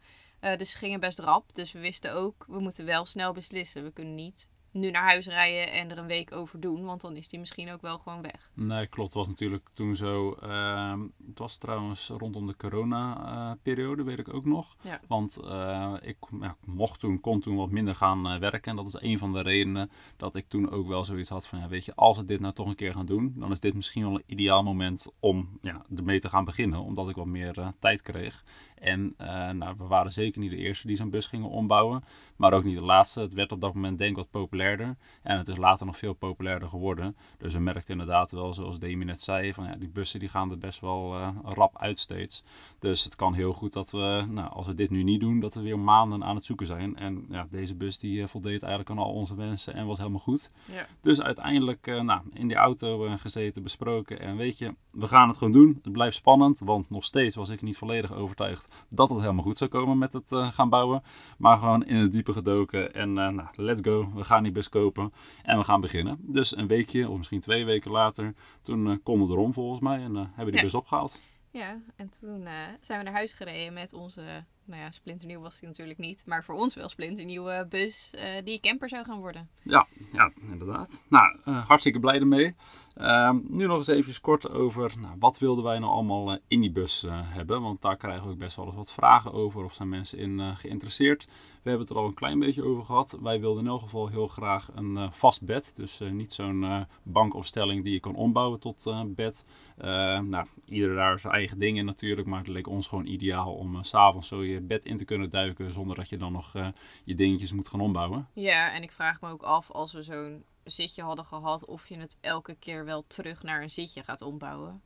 Dus 0.57 0.71
ze 0.71 0.77
gingen 0.77 0.99
best 0.99 1.19
rap. 1.19 1.53
Dus 1.53 1.71
we 1.71 1.79
wisten 1.79 2.13
ook, 2.13 2.45
we 2.47 2.59
moeten 2.59 2.85
wel 2.85 3.05
snel 3.05 3.33
beslissen. 3.33 3.83
We 3.83 3.91
kunnen 3.91 4.15
niet 4.15 4.49
nu 4.71 4.91
naar 4.91 5.03
huis 5.03 5.27
rijden 5.27 5.73
en 5.73 5.91
er 5.91 5.97
een 5.97 6.07
week 6.07 6.31
over 6.31 6.59
doen, 6.59 6.85
want 6.85 7.01
dan 7.01 7.15
is 7.15 7.27
die 7.27 7.39
misschien 7.39 7.71
ook 7.71 7.81
wel 7.81 7.97
gewoon 7.97 8.21
weg. 8.21 8.51
Nee, 8.53 8.87
klopt. 8.87 9.07
Het 9.07 9.17
was 9.17 9.27
natuurlijk 9.27 9.69
toen 9.73 9.95
zo. 9.95 10.33
ehm, 10.33 11.01
het 11.27 11.39
was 11.39 11.57
trouwens 11.57 12.07
rondom 12.07 12.47
de 12.47 12.55
corona-periode, 12.57 14.03
weet 14.03 14.19
ik 14.19 14.33
ook 14.33 14.45
nog. 14.45 14.75
Ja. 14.81 14.99
Want 15.07 15.37
eh, 15.37 15.93
ik 16.01 16.17
ja, 16.41 16.55
mocht 16.65 16.99
toen, 16.99 17.19
kon 17.19 17.39
toen 17.39 17.55
wat 17.55 17.69
minder 17.69 17.95
gaan 17.95 18.27
eh, 18.27 18.39
werken. 18.39 18.71
En 18.71 18.75
dat 18.75 18.87
is 18.87 19.01
een 19.01 19.17
van 19.17 19.33
de 19.33 19.41
redenen 19.41 19.89
dat 20.17 20.35
ik 20.35 20.47
toen 20.47 20.71
ook 20.71 20.87
wel 20.87 21.05
zoiets 21.05 21.29
had 21.29 21.47
van: 21.47 21.59
ja, 21.59 21.67
weet 21.67 21.85
je, 21.85 21.95
als 21.95 22.17
we 22.17 22.25
dit 22.25 22.39
nou 22.39 22.53
toch 22.53 22.67
een 22.67 22.75
keer 22.75 22.93
gaan 22.93 23.05
doen, 23.05 23.33
dan 23.35 23.51
is 23.51 23.59
dit 23.59 23.73
misschien 23.73 24.03
wel 24.03 24.15
een 24.15 24.23
ideaal 24.25 24.63
moment 24.63 25.11
om 25.19 25.57
ja, 25.61 25.85
ermee 25.95 26.19
te 26.19 26.29
gaan 26.29 26.45
beginnen, 26.45 26.79
omdat 26.79 27.09
ik 27.09 27.15
wat 27.15 27.25
meer 27.25 27.59
eh, 27.59 27.67
tijd 27.79 28.01
kreeg. 28.01 28.43
En 28.81 29.13
eh, 29.17 29.49
nou, 29.49 29.75
we 29.77 29.83
waren 29.83 30.13
zeker 30.13 30.41
niet 30.41 30.49
de 30.49 30.57
eerste 30.57 30.87
die 30.87 30.95
zo'n 30.95 31.09
bus 31.09 31.27
gingen 31.27 31.49
ombouwen, 31.49 32.03
maar 32.35 32.53
ook 32.53 32.63
niet 32.63 32.75
de 32.77 32.83
laatste. 32.83 33.21
Het 33.21 33.33
werd 33.33 33.51
op 33.51 33.61
dat 33.61 33.73
moment 33.73 33.97
denk 33.97 34.09
ik 34.09 34.15
wat 34.15 34.29
populairder. 34.29 34.95
En 35.21 35.37
het 35.37 35.47
is 35.47 35.57
later 35.57 35.85
nog 35.85 35.97
veel 35.97 36.13
populairder 36.13 36.69
geworden. 36.69 37.15
Dus 37.37 37.53
we 37.53 37.59
merkten 37.59 37.91
inderdaad 37.91 38.31
wel, 38.31 38.53
zoals 38.53 38.79
Demi 38.79 39.05
net 39.05 39.21
zei, 39.21 39.53
van 39.53 39.65
ja, 39.65 39.75
die 39.75 39.89
bussen 39.89 40.19
die 40.19 40.29
gaan 40.29 40.51
er 40.51 40.57
best 40.57 40.79
wel 40.79 41.15
eh, 41.15 41.29
rap 41.43 41.77
uit 41.77 41.99
steeds. 41.99 42.43
Dus 42.79 43.03
het 43.03 43.15
kan 43.15 43.33
heel 43.33 43.53
goed 43.53 43.73
dat 43.73 43.91
we, 43.91 44.25
nou, 44.29 44.49
als 44.49 44.67
we 44.67 44.75
dit 44.75 44.89
nu 44.89 45.03
niet 45.03 45.19
doen, 45.19 45.39
dat 45.39 45.53
we 45.53 45.61
weer 45.61 45.79
maanden 45.79 46.23
aan 46.23 46.35
het 46.35 46.45
zoeken 46.45 46.65
zijn. 46.65 46.95
En 46.97 47.25
ja, 47.27 47.47
deze 47.51 47.75
bus 47.75 47.97
die 47.97 48.21
eh, 48.21 48.27
voldeed 48.27 48.61
eigenlijk 48.61 48.91
aan 48.91 49.05
al 49.05 49.13
onze 49.13 49.35
wensen 49.35 49.73
en 49.73 49.85
was 49.85 49.97
helemaal 49.97 50.19
goed. 50.19 50.51
Ja. 50.65 50.87
Dus 51.01 51.21
uiteindelijk 51.21 51.85
nou, 51.85 52.21
in 52.33 52.47
die 52.47 52.57
auto 52.57 53.17
gezeten, 53.17 53.63
besproken. 53.63 54.19
En 54.19 54.37
weet 54.37 54.57
je, 54.57 54.75
we 54.91 55.07
gaan 55.07 55.27
het 55.27 55.37
gewoon 55.37 55.53
doen. 55.53 55.79
Het 55.83 55.91
blijft 55.91 56.15
spannend, 56.15 56.59
want 56.59 56.89
nog 56.89 57.03
steeds 57.03 57.35
was 57.35 57.49
ik 57.49 57.61
niet 57.61 57.77
volledig 57.77 58.13
overtuigd 58.13 58.70
dat 58.89 59.09
het 59.09 59.19
helemaal 59.19 59.43
goed 59.43 59.57
zou 59.57 59.69
komen 59.69 59.97
met 59.97 60.13
het 60.13 60.31
eh, 60.31 60.51
gaan 60.51 60.69
bouwen. 60.69 61.03
Maar 61.37 61.57
gewoon 61.57 61.85
in 61.85 61.95
het 61.95 62.11
diepe 62.11 62.33
gedoken 62.33 62.93
en 62.93 63.17
eh, 63.17 63.29
nou, 63.29 63.47
let's 63.55 63.81
go. 63.81 64.11
We 64.13 64.23
gaan 64.23 64.43
die 64.43 64.51
bus 64.51 64.69
kopen 64.69 65.13
en 65.43 65.57
we 65.57 65.63
gaan 65.63 65.81
beginnen. 65.81 66.17
Dus 66.21 66.57
een 66.57 66.67
weekje 66.67 67.09
of 67.09 67.17
misschien 67.17 67.39
twee 67.39 67.65
weken 67.65 67.91
later, 67.91 68.33
toen 68.61 68.89
eh, 68.89 68.97
konden 69.03 69.27
we 69.27 69.33
erom 69.33 69.53
volgens 69.53 69.79
mij 69.79 69.99
en 69.99 70.15
hebben 70.15 70.35
we 70.35 70.43
die 70.45 70.53
Ja. 70.55 70.61
bus 70.61 70.75
opgehaald. 70.75 71.21
Ja, 71.51 71.81
en 71.95 72.09
toen 72.19 72.47
zijn 72.81 72.97
we 72.99 73.03
naar 73.05 73.13
huis 73.13 73.33
gereden 73.33 73.73
met 73.73 73.93
onze, 73.93 74.43
nou 74.65 74.81
ja, 74.81 74.91
splinternieuw 74.91 75.39
was 75.39 75.59
die 75.59 75.67
natuurlijk 75.67 75.99
niet, 75.99 76.23
maar 76.25 76.43
voor 76.43 76.55
ons 76.55 76.75
wel 76.75 76.89
splinternieuwe 76.89 77.65
bus 77.69 78.11
eh, 78.13 78.25
die 78.43 78.59
camper 78.59 78.89
zou 78.89 79.05
gaan 79.05 79.19
worden. 79.19 79.49
Ja, 79.63 79.87
ja, 80.11 80.31
inderdaad. 80.51 81.05
Nou, 81.09 81.37
eh, 81.43 81.67
hartstikke 81.67 81.99
blij 81.99 82.19
ermee. 82.19 82.55
Ehm, 82.95 83.39
nu 83.47 83.65
nog 83.65 83.77
eens 83.77 83.87
even 83.87 84.21
kort 84.21 84.49
over 84.49 84.93
nou, 84.99 85.15
wat 85.19 85.39
wilden 85.39 85.63
wij 85.63 85.79
nou 85.79 85.91
allemaal 85.91 86.31
eh, 86.31 86.37
in 86.47 86.61
die 86.61 86.71
bus 86.71 87.05
hebben. 87.09 87.61
Want 87.61 87.81
daar 87.81 87.97
krijgen 87.97 88.25
we 88.25 88.31
ook 88.31 88.37
best 88.37 88.55
wel 88.55 88.65
eens 88.65 88.75
wat 88.75 88.91
vragen 88.91 89.33
over 89.33 89.63
of 89.63 89.73
zijn 89.73 89.89
mensen 89.89 90.17
in 90.17 90.55
geïnteresseerd. 90.57 91.25
We 91.63 91.69
hebben 91.69 91.87
het 91.87 91.95
er 91.95 92.01
al 92.01 92.07
een 92.07 92.13
klein 92.13 92.39
beetje 92.39 92.63
over 92.63 92.85
gehad. 92.85 93.17
Wij 93.21 93.39
wilden 93.39 93.63
in 93.63 93.69
elk 93.69 93.81
geval 93.81 94.07
heel 94.07 94.27
graag 94.27 94.69
een 94.75 95.11
vast 95.11 95.45
bed. 95.45 95.73
Dus 95.75 95.99
niet 96.11 96.33
zo'n 96.33 96.85
bankopstelling 97.03 97.83
die 97.83 97.93
je 97.93 97.99
kan 97.99 98.15
ombouwen 98.15 98.59
tot 98.59 98.93
bed. 99.07 99.45
Nou, 99.77 100.45
ieder 100.65 100.95
daar 100.95 101.19
zijn 101.19 101.33
eigen 101.33 101.59
dingen 101.59 101.85
natuurlijk. 101.85 102.27
Maar 102.27 102.39
het 102.39 102.47
leek 102.47 102.67
ons 102.67 102.87
gewoon 102.87 103.05
ideaal 103.05 103.53
om 103.53 103.83
s 103.83 103.89
s'avonds 103.89 104.27
zo 104.27 104.41
je 104.51 104.61
bed 104.61 104.85
in 104.85 104.97
te 104.97 105.05
kunnen 105.05 105.29
duiken. 105.29 105.73
Zonder 105.73 105.95
dat 105.95 106.09
je 106.09 106.17
dan 106.17 106.31
nog 106.31 106.55
eh, 106.55 106.67
je 107.03 107.15
dingetjes 107.15 107.51
moet 107.51 107.67
gaan 107.69 107.81
ombouwen. 107.81 108.27
Ja, 108.33 108.71
en 108.73 108.83
ik 108.83 108.91
vraag 108.91 109.21
me 109.21 109.29
ook 109.29 109.43
af 109.43 109.71
als 109.71 109.93
we 109.93 110.03
zo'n 110.03 110.43
zitje 110.63 111.03
hadden 111.03 111.25
gehad, 111.25 111.65
of 111.65 111.87
je 111.89 111.97
het 111.97 112.17
elke 112.21 112.55
keer 112.55 112.85
wel 112.85 113.03
terug 113.07 113.43
naar 113.43 113.61
een 113.61 113.71
zitje 113.71 114.03
gaat 114.03 114.21
ombouwen. 114.21 114.81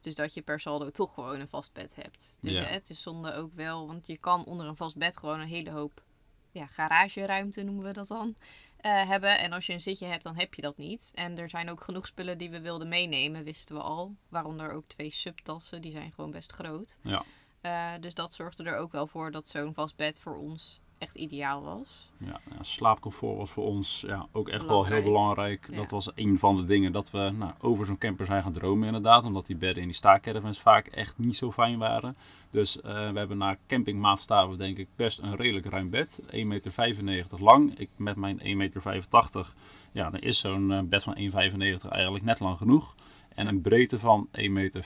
Dus 0.00 0.14
dat 0.14 0.34
je 0.34 0.42
per 0.42 0.60
saldo 0.60 0.90
toch 0.90 1.14
gewoon 1.14 1.40
een 1.40 1.48
vast 1.48 1.72
bed 1.72 1.96
hebt. 1.96 2.38
Dus 2.40 2.52
Ja. 2.52 2.62
hè, 2.62 2.72
het 2.72 2.90
is 2.90 3.02
zonde 3.02 3.34
ook 3.34 3.54
wel, 3.54 3.86
want 3.86 4.06
je 4.06 4.16
kan 4.18 4.44
onder 4.44 4.66
een 4.66 4.76
vast 4.76 4.96
bed 4.96 5.16
gewoon 5.16 5.40
een 5.40 5.46
hele 5.48 5.70
hoop 5.70 6.02
ja, 6.50 6.66
garageruimte, 6.66 7.62
noemen 7.62 7.84
we 7.84 7.92
dat 7.92 8.08
dan, 8.08 8.34
eh, 8.76 9.08
hebben. 9.08 9.38
En 9.38 9.52
als 9.52 9.66
je 9.66 9.72
een 9.72 9.80
zitje 9.80 10.06
hebt, 10.06 10.22
dan 10.24 10.36
heb 10.36 10.54
je 10.54 10.62
dat 10.62 10.76
niet. 10.76 11.12
En 11.14 11.38
er 11.38 11.48
zijn 11.48 11.70
ook 11.70 11.80
genoeg 11.84 12.06
spullen 12.06 12.38
die 12.38 12.50
we 12.50 12.60
wilden 12.60 12.88
meenemen, 12.88 13.44
wisten 13.44 13.76
we 13.76 13.82
al. 13.82 14.14
Waaronder 14.28 14.72
ook 14.72 14.84
twee 14.86 15.10
subtassen, 15.10 15.82
die 15.82 15.92
zijn 15.92 16.12
gewoon 16.12 16.30
best 16.30 16.52
groot. 16.52 16.98
Ja. 17.02 17.24
Eh, 17.62 17.90
dus 18.00 18.14
dat 18.14 18.32
zorgde 18.32 18.64
er 18.64 18.76
ook 18.76 18.92
wel 18.92 19.06
voor 19.06 19.30
dat 19.30 19.48
zo'n 19.48 19.74
vast 19.74 19.96
bed 19.96 20.20
voor 20.20 20.36
ons 20.36 20.80
echt 21.02 21.14
ideaal 21.14 21.62
was. 21.62 22.10
Ja, 22.18 22.40
ja, 22.50 22.62
slaapcomfort 22.62 23.36
was 23.36 23.50
voor 23.50 23.64
ons 23.64 24.04
ja, 24.06 24.26
ook 24.32 24.48
echt 24.48 24.66
wel 24.66 24.84
heel 24.84 25.02
Belangrijk. 25.02 25.68
Ja. 25.70 25.76
Dat 25.76 25.90
was 25.90 26.10
een 26.14 26.38
van 26.38 26.56
de 26.56 26.64
dingen 26.64 26.92
dat 26.92 27.10
we 27.10 27.30
nou, 27.38 27.52
over 27.60 27.86
zo'n 27.86 27.98
camper 27.98 28.26
zijn 28.26 28.42
gaan 28.42 28.52
dromen 28.52 28.86
inderdaad. 28.86 29.24
Omdat 29.24 29.46
die 29.46 29.56
bedden 29.56 29.82
in 29.82 29.88
die 29.88 29.96
staakcaravans 29.96 30.60
vaak 30.60 30.86
echt 30.86 31.18
niet 31.18 31.36
zo 31.36 31.52
fijn 31.52 31.78
waren. 31.78 32.16
Dus 32.50 32.80
eh, 32.80 33.10
we 33.10 33.18
hebben 33.18 33.38
naar 33.38 33.58
campingmaatstaven 33.66 34.58
denk 34.58 34.78
ik 34.78 34.88
best 34.96 35.18
een 35.18 35.36
redelijk 35.36 35.66
ruim 35.66 35.90
bed. 35.90 36.22
1,95 36.30 37.02
meter 37.02 37.42
lang. 37.42 37.78
Ik 37.78 37.88
met 37.96 38.16
mijn 38.16 38.38
1,85 38.38 38.44
meter, 38.56 39.52
ja 39.92 40.10
dan 40.10 40.20
is 40.20 40.38
zo'n 40.38 40.72
eh, 40.72 40.80
bed 40.82 41.02
van 41.02 41.16
1,95 41.16 41.88
eigenlijk 41.88 42.24
net 42.24 42.40
lang 42.40 42.58
genoeg. 42.58 42.94
En 43.34 43.46
een 43.46 43.60
breedte 43.60 43.98
van 43.98 44.28
1,40 44.40 44.50
meter. 44.50 44.84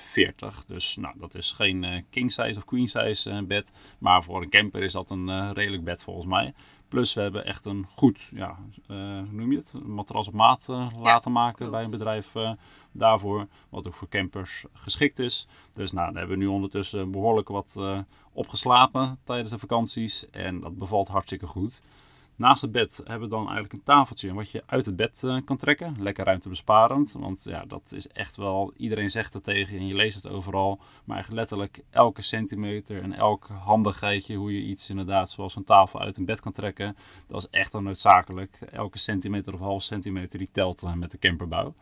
Dus 0.66 0.96
nou, 0.96 1.14
dat 1.18 1.34
is 1.34 1.52
geen 1.52 1.84
eh, 1.84 2.02
king 2.10 2.32
size 2.32 2.58
of 2.58 2.64
queen 2.64 2.88
size 2.88 3.30
eh, 3.30 3.42
bed. 3.42 3.72
Maar 3.98 4.22
voor 4.22 4.42
een 4.42 4.50
camper 4.50 4.82
is 4.82 4.92
dat 4.92 5.10
een 5.10 5.28
eh, 5.28 5.50
redelijk 5.52 5.84
bed 5.84 6.02
volgens 6.02 6.26
mij. 6.26 6.54
Plus 6.88 7.14
we 7.14 7.20
hebben 7.20 7.44
echt 7.44 7.64
een 7.64 7.86
goed, 7.94 8.30
ja, 8.34 8.58
hoe 8.86 9.26
noem 9.30 9.50
je 9.50 9.58
het, 9.58 9.72
een 9.72 9.90
matras 9.90 10.28
op 10.28 10.34
maat 10.34 10.66
laten 10.98 11.32
maken 11.32 11.56
klopt. 11.56 11.70
bij 11.72 11.84
een 11.84 11.90
bedrijf 11.90 12.32
daarvoor. 12.92 13.46
Wat 13.68 13.86
ook 13.86 13.94
voor 13.94 14.08
campers 14.08 14.64
geschikt 14.72 15.18
is. 15.18 15.48
Dus 15.72 15.92
nou, 15.92 16.06
daar 16.06 16.18
hebben 16.18 16.38
we 16.38 16.44
nu 16.44 16.50
ondertussen 16.50 17.10
behoorlijk 17.10 17.48
wat 17.48 17.80
opgeslapen 18.32 19.18
tijdens 19.24 19.50
de 19.50 19.58
vakanties. 19.58 20.30
En 20.30 20.60
dat 20.60 20.78
bevalt 20.78 21.08
hartstikke 21.08 21.46
goed. 21.46 21.82
Naast 22.36 22.62
het 22.62 22.72
bed 22.72 23.00
hebben 23.04 23.28
we 23.28 23.34
dan 23.34 23.44
eigenlijk 23.44 23.72
een 23.72 23.82
tafeltje 23.82 24.34
wat 24.34 24.50
je 24.50 24.62
uit 24.66 24.86
het 24.86 24.96
bed 24.96 25.24
eh, 25.24 25.36
kan 25.44 25.56
trekken. 25.56 25.96
Lekker 25.98 26.24
ruimtebesparend. 26.24 27.12
Want 27.12 27.44
ja, 27.44 27.64
dat 27.64 27.92
is 27.92 28.08
echt 28.08 28.36
wel. 28.36 28.72
Iedereen 28.76 29.10
zegt 29.10 29.34
het 29.34 29.44
tegen 29.44 29.78
en 29.78 29.86
je 29.86 29.94
leest 29.94 30.22
het 30.22 30.32
overal. 30.32 30.80
Maar 31.04 31.18
echt 31.18 31.32
letterlijk 31.32 31.82
elke 31.90 32.22
centimeter 32.22 33.02
en 33.02 33.12
elk 33.12 33.48
handigheidje 33.62 34.36
hoe 34.36 34.52
je 34.52 34.62
iets 34.62 34.90
inderdaad 34.90 35.30
zoals 35.30 35.56
een 35.56 35.64
tafel 35.64 36.00
uit 36.00 36.16
een 36.16 36.24
bed 36.24 36.40
kan 36.40 36.52
trekken. 36.52 36.96
Dat 37.26 37.42
is 37.42 37.50
echt 37.50 37.72
wel 37.72 37.82
noodzakelijk. 37.82 38.58
Elke 38.72 38.98
centimeter 38.98 39.54
of 39.54 39.60
half 39.60 39.82
centimeter 39.82 40.38
die 40.38 40.48
telt 40.52 40.82
eh, 40.82 40.92
met 40.92 41.10
de 41.10 41.18
camperbouw. 41.18 41.74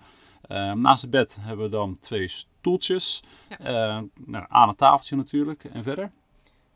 Eh, 0.49 0.73
naast 0.73 1.03
het 1.03 1.11
bed 1.11 1.39
hebben 1.41 1.65
we 1.65 1.71
dan 1.71 1.99
twee 1.99 2.29
stoeltjes. 2.29 3.23
Ja. 3.49 3.59
Eh, 3.59 4.03
nou, 4.25 4.45
aan 4.49 4.69
het 4.69 4.79
tafeltje 4.79 5.17
natuurlijk. 5.17 5.65
En 5.65 5.83
verder. 5.83 6.11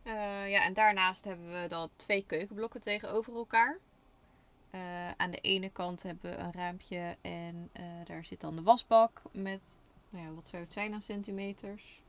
Eh, 0.08 0.50
ja, 0.50 0.64
en 0.64 0.72
daarnaast 0.72 1.24
hebben 1.24 1.62
we 1.62 1.68
dan 1.68 1.88
twee 1.96 2.24
keukenblokken 2.26 2.80
tegenover 2.80 3.34
elkaar. 3.34 3.78
Eh, 4.70 4.80
aan 5.16 5.30
de 5.30 5.38
ene 5.40 5.70
kant 5.70 6.02
hebben 6.02 6.30
we 6.30 6.36
een 6.36 6.52
raampje 6.52 7.16
en 7.20 7.68
eh, 7.72 7.82
daar 8.04 8.24
zit 8.24 8.40
dan 8.40 8.56
de 8.56 8.62
wasbak 8.62 9.22
met, 9.32 9.80
nou 10.10 10.24
ja, 10.26 10.32
wat 10.32 10.48
zou 10.48 10.62
het 10.62 10.72
zijn 10.72 10.92
aan 10.94 11.00
centimeters? 11.02 12.02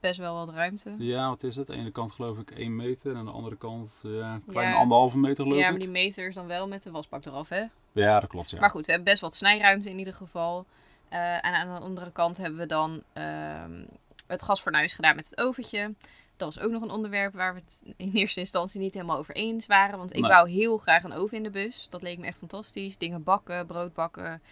Best 0.00 0.18
wel 0.18 0.34
wat 0.46 0.54
ruimte. 0.54 0.94
Ja, 0.98 1.28
wat 1.28 1.42
is 1.42 1.56
het? 1.56 1.68
Aan 1.70 1.74
de 1.76 1.80
ene 1.80 1.92
kant 1.92 2.12
geloof 2.12 2.38
ik 2.38 2.50
1 2.50 2.76
meter 2.76 3.10
en 3.10 3.16
aan 3.16 3.24
de 3.24 3.30
andere 3.30 3.56
kant 3.56 4.00
ja, 4.02 4.34
een 4.34 4.44
kleine 4.46 4.72
Ja. 4.72 4.78
anderhalve 4.78 5.18
meter 5.18 5.42
geloof 5.44 5.58
Ja, 5.58 5.64
ik. 5.64 5.70
maar 5.70 5.80
die 5.80 5.88
meters 5.88 6.34
dan 6.34 6.46
wel 6.46 6.68
met 6.68 6.82
de 6.82 6.90
wasbak 6.90 7.24
eraf, 7.24 7.48
hè? 7.48 7.64
Ja, 7.92 8.20
dat 8.20 8.28
klopt. 8.28 8.50
Ja. 8.50 8.60
Maar 8.60 8.70
goed, 8.70 8.86
we 8.86 8.92
hebben 8.92 9.10
best 9.10 9.22
wat 9.22 9.34
snijruimte 9.34 9.90
in 9.90 9.98
ieder 9.98 10.14
geval. 10.14 10.66
En 11.08 11.42
aan 11.42 11.74
de 11.74 11.80
andere 11.80 12.12
kant 12.12 12.36
hebben 12.36 12.58
we 12.58 12.66
dan 12.66 13.02
ehm, 13.12 13.84
het 14.26 14.42
gasfornuis 14.42 14.92
gedaan 14.94 15.16
met 15.16 15.30
het 15.30 15.38
oventje. 15.40 15.94
Dat 16.36 16.54
was 16.54 16.64
ook 16.64 16.70
nog 16.72 16.82
een 16.82 16.90
onderwerp 16.90 17.34
waar 17.34 17.54
we 17.54 17.60
het 17.60 17.84
in 17.96 18.10
eerste 18.14 18.40
instantie 18.40 18.80
niet 18.80 18.94
helemaal 18.94 19.18
over 19.18 19.34
eens 19.34 19.66
waren. 19.66 19.98
Want 19.98 20.12
ik 20.14 20.20
Nee. 20.20 20.30
wou 20.30 20.50
heel 20.50 20.76
graag 20.76 21.04
een 21.04 21.12
oven 21.12 21.36
in 21.36 21.42
de 21.42 21.50
bus. 21.50 21.86
Dat 21.90 22.02
leek 22.02 22.18
me 22.18 22.26
echt 22.26 22.38
fantastisch. 22.38 22.98
Dingen 22.98 23.22
bakken, 23.24 23.66
brood 23.66 23.94
bakken. 23.94 24.42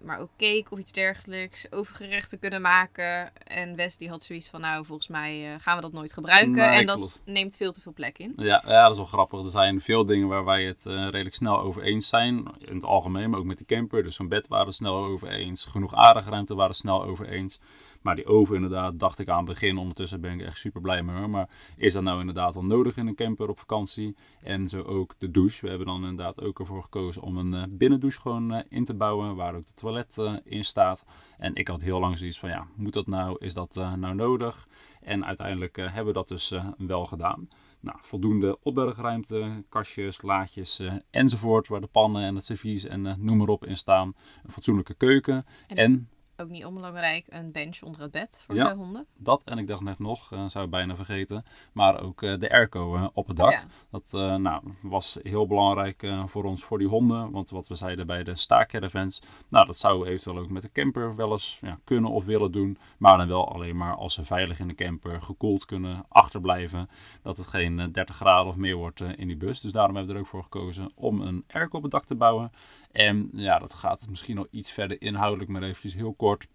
Maar 0.00 0.18
ook 0.18 0.30
cake 0.36 0.64
of 0.70 0.78
iets 0.78 0.92
dergelijks. 0.92 1.72
Overgerechten 1.72 2.38
kunnen 2.38 2.60
maken. 2.60 3.36
En 3.46 3.76
Wes 3.76 3.96
die 3.96 4.08
had 4.08 4.22
zoiets 4.22 4.48
van, 4.50 4.60
nou 4.60 4.84
volgens 4.84 5.08
mij 5.08 5.52
eh, 5.52 5.60
gaan 5.60 5.76
we 5.76 5.82
dat 5.82 5.92
nooit 5.92 6.12
gebruiken. 6.12 6.50
Nee, 6.52 6.68
en 6.78 6.86
dat 6.86 6.96
klopt. 6.96 7.22
neemt 7.24 7.56
veel 7.56 7.72
te 7.72 7.80
veel 7.80 7.92
plek 7.92 8.18
in. 8.18 8.32
Ja, 8.36 8.62
ja, 8.66 8.82
dat 8.82 8.90
is 8.90 8.96
wel 8.96 9.06
grappig. 9.06 9.42
Er 9.44 9.50
zijn 9.50 9.80
veel 9.80 10.06
dingen 10.06 10.28
waar 10.28 10.44
wij 10.44 10.64
het 10.64 10.86
eh, 10.86 10.94
redelijk 10.94 11.34
snel 11.34 11.60
over 11.60 11.82
eens 11.82 12.08
zijn. 12.08 12.46
In 12.58 12.74
het 12.74 12.84
algemeen, 12.84 13.30
maar 13.30 13.38
ook 13.38 13.44
met 13.46 13.56
die 13.56 13.66
camper. 13.66 14.02
Dus 14.02 14.16
zo'n 14.16 14.28
bed 14.28 14.48
waren 14.48 14.66
we 14.66 14.72
snel 14.72 14.94
over 15.04 15.28
eens. 15.28 15.64
Genoeg 15.64 15.94
aardigruimte 15.94 16.54
waren 16.54 16.70
we 16.70 16.76
snel 16.76 17.04
over 17.04 17.28
eens. 17.28 17.60
Maar 18.00 18.16
die 18.16 18.26
oven 18.26 18.54
inderdaad, 18.54 18.98
dacht 18.98 19.18
ik 19.18 19.28
aan 19.28 19.36
het 19.36 19.46
begin. 19.46 19.76
Ondertussen 19.78 20.20
ben 20.20 20.32
ik 20.32 20.46
echt 20.46 20.58
super 20.58 20.80
blij 20.80 21.02
mee. 21.02 21.26
Maar 21.26 21.48
is 21.76 21.92
dat 21.92 22.02
nou 22.02 22.20
inderdaad 22.20 22.54
wel 22.54 22.64
nodig 22.64 22.96
in 22.96 23.06
een 23.06 23.14
camper 23.14 23.48
op 23.48 23.58
vakantie? 23.58 24.16
En 24.42 24.68
zo 24.68 24.82
ook 24.82 25.14
de 25.18 25.30
douche. 25.30 25.62
We 25.62 25.68
hebben 25.68 25.86
dan 25.86 25.96
inderdaad 26.04 26.40
ook 26.40 26.58
ervoor 26.60 26.82
gekozen 26.82 27.22
om 27.22 27.36
een 27.36 27.54
eh, 27.54 27.62
binnendouche 27.68 28.20
gewoon 28.20 28.52
eh, 28.52 28.64
in 28.68 28.84
te 28.84 28.94
bouwen. 28.94 29.36
Waar 29.36 29.54
ook 29.54 29.66
de 29.66 29.74
toilet 29.74 30.18
eh, 30.18 30.34
in 30.44 30.64
staat. 30.64 31.04
En 31.38 31.54
ik 31.54 31.68
had 31.68 31.80
heel 31.80 32.00
lang 32.00 32.18
zoiets 32.18 32.38
van 32.38 32.48
ja, 32.48 32.66
moet 32.76 32.92
dat 32.92 33.06
nou? 33.06 33.36
Is 33.38 33.54
dat 33.54 33.74
nou 33.74 34.14
nodig? 34.14 34.68
En 35.00 35.24
uiteindelijk 35.24 35.76
hebben 35.76 36.06
we 36.06 36.12
dat 36.12 36.28
dus 36.28 36.54
wel 36.78 37.04
gedaan. 37.04 37.48
Nou, 37.80 37.98
voldoende 38.00 38.58
opbergruimte, 38.62 39.64
kastjes, 39.68 40.22
laadjes 40.22 40.82
enzovoort. 41.10 41.68
Waar 41.68 41.80
de 41.80 41.86
pannen 41.86 42.22
en 42.22 42.34
het 42.34 42.44
servies 42.44 42.84
en 42.84 43.16
noem 43.18 43.36
maar 43.36 43.48
op 43.48 43.66
in 43.66 43.76
staan. 43.76 44.14
Een 44.44 44.50
fatsoenlijke 44.52 44.94
keuken. 44.94 45.46
En- 45.66 45.76
En 45.76 46.08
Ook 46.40 46.48
niet 46.48 46.64
onbelangrijk, 46.64 47.26
een 47.28 47.52
bench 47.52 47.82
onder 47.82 48.00
het 48.00 48.10
bed 48.10 48.42
voor 48.46 48.54
Ja. 48.54 48.68
de 48.68 48.74
honden. 48.76 49.06
dat, 49.16 49.42
en 49.44 49.58
ik 49.58 49.66
dacht 49.66 49.82
net 49.82 49.98
nog, 49.98 50.32
eh, 50.32 50.48
zou 50.48 50.64
ik 50.64 50.70
bijna 50.70 50.96
vergeten. 50.96 51.42
Maar 51.72 52.02
ook 52.02 52.22
eh, 52.22 52.38
de 52.38 52.50
airco 52.50 52.94
eh, 52.96 53.06
op 53.12 53.26
het 53.26 53.36
dak. 53.36 53.52
Ja. 53.52 53.62
Dat 53.90 54.12
nou, 54.40 54.62
was 54.82 55.18
heel 55.22 55.46
belangrijk 55.46 56.12
voor 56.26 56.44
ons, 56.44 56.64
voor 56.64 56.78
die 56.78 56.88
honden. 56.88 57.30
Want 57.30 57.50
wat 57.50 57.68
we 57.68 57.74
zeiden 57.74 58.06
bij 58.06 58.24
de 58.24 58.36
staakcaravans, 58.36 59.22
nou, 59.48 59.66
dat 59.66 59.78
zouden 59.78 60.06
we 60.06 60.12
eventueel 60.12 60.38
ook 60.38 60.50
met 60.50 60.62
de 60.62 60.72
camper 60.72 61.16
wel 61.16 61.30
eens 61.32 61.58
ja, 61.62 61.78
kunnen 61.84 62.10
of 62.10 62.24
willen 62.24 62.52
doen. 62.52 62.78
Maar 62.98 63.18
dan 63.18 63.28
wel 63.28 63.52
alleen 63.52 63.76
maar 63.76 63.94
als 63.94 64.14
ze 64.14 64.24
veilig 64.24 64.58
in 64.58 64.68
de 64.68 64.74
camper 64.74 65.22
gekoeld 65.22 65.64
kunnen 65.64 66.04
achterblijven. 66.08 66.88
Dat 67.22 67.36
het 67.36 67.46
geen 67.46 67.80
eh, 67.80 67.86
30 67.92 68.16
graden 68.16 68.46
of 68.46 68.56
meer 68.56 68.76
wordt 68.76 69.00
in 69.00 69.26
die 69.26 69.36
bus. 69.36 69.60
Dus 69.60 69.72
daarom 69.72 69.96
hebben 69.96 70.12
we 70.12 70.18
er 70.20 70.24
ook 70.24 70.30
voor 70.32 70.42
gekozen 70.42 70.90
om 70.94 71.20
een 71.20 71.44
airco 71.48 71.76
op 71.76 71.82
het 71.82 71.92
dak 71.92 72.04
te 72.04 72.14
bouwen. 72.14 72.52
En 72.92 73.30
ja, 73.32 73.58
dat 73.58 73.74
gaat 73.74 74.06
misschien 74.08 74.36
nog 74.36 74.46
iets 74.50 74.70
verder 74.70 75.02
inhoudelijk, 75.02 75.50
maar 75.50 75.62
eventjes 75.62 75.94
heel 75.94 76.12
kort. 76.12 76.46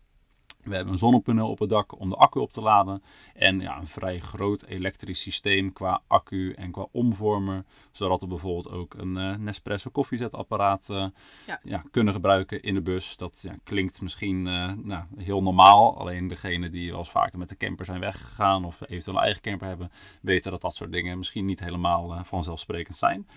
We 0.65 0.75
hebben 0.75 0.93
een 0.93 0.99
zonnepaneel 0.99 1.49
op 1.49 1.59
het 1.59 1.69
dak 1.69 1.99
om 1.99 2.09
de 2.09 2.15
accu 2.15 2.39
op 2.39 2.51
te 2.51 2.61
laden. 2.61 3.03
En 3.33 3.59
ja, 3.59 3.77
een 3.77 3.87
vrij 3.87 4.19
groot 4.19 4.63
elektrisch 4.63 5.21
systeem 5.21 5.73
qua 5.73 6.01
accu 6.07 6.51
en 6.51 6.71
qua 6.71 6.87
omvormer. 6.91 7.63
Zodat 7.91 8.21
we 8.21 8.27
bijvoorbeeld 8.27 8.71
ook 8.71 8.93
een 8.93 9.17
eh, 9.17 9.35
Nespresso 9.35 9.89
koffiezetapparaat 9.89 10.89
eh, 10.89 11.05
Ja. 11.47 11.59
ja, 11.63 11.83
kunnen 11.91 12.13
gebruiken 12.13 12.61
in 12.61 12.73
de 12.73 12.81
bus. 12.81 13.17
Dat 13.17 13.41
ja, 13.41 13.55
klinkt 13.63 14.01
misschien 14.01 14.47
eh, 14.47 14.71
nou, 14.83 15.03
heel 15.17 15.43
normaal. 15.43 15.97
Alleen 15.99 16.27
degene 16.27 16.69
die 16.69 16.89
wel 16.89 16.99
eens 16.99 17.11
vaker 17.11 17.37
met 17.39 17.49
de 17.49 17.57
camper 17.57 17.85
zijn 17.85 17.99
weggegaan 17.99 18.65
of 18.65 18.81
eventueel 18.81 19.17
een 19.17 19.23
eigen 19.23 19.41
camper 19.41 19.67
hebben, 19.67 19.91
weten 20.21 20.51
dat 20.51 20.61
dat 20.61 20.75
soort 20.75 20.91
dingen 20.91 21.17
misschien 21.17 21.45
niet 21.45 21.59
helemaal 21.59 22.23
vanzelfsprekend 22.23 22.97
zijn. 22.97 23.27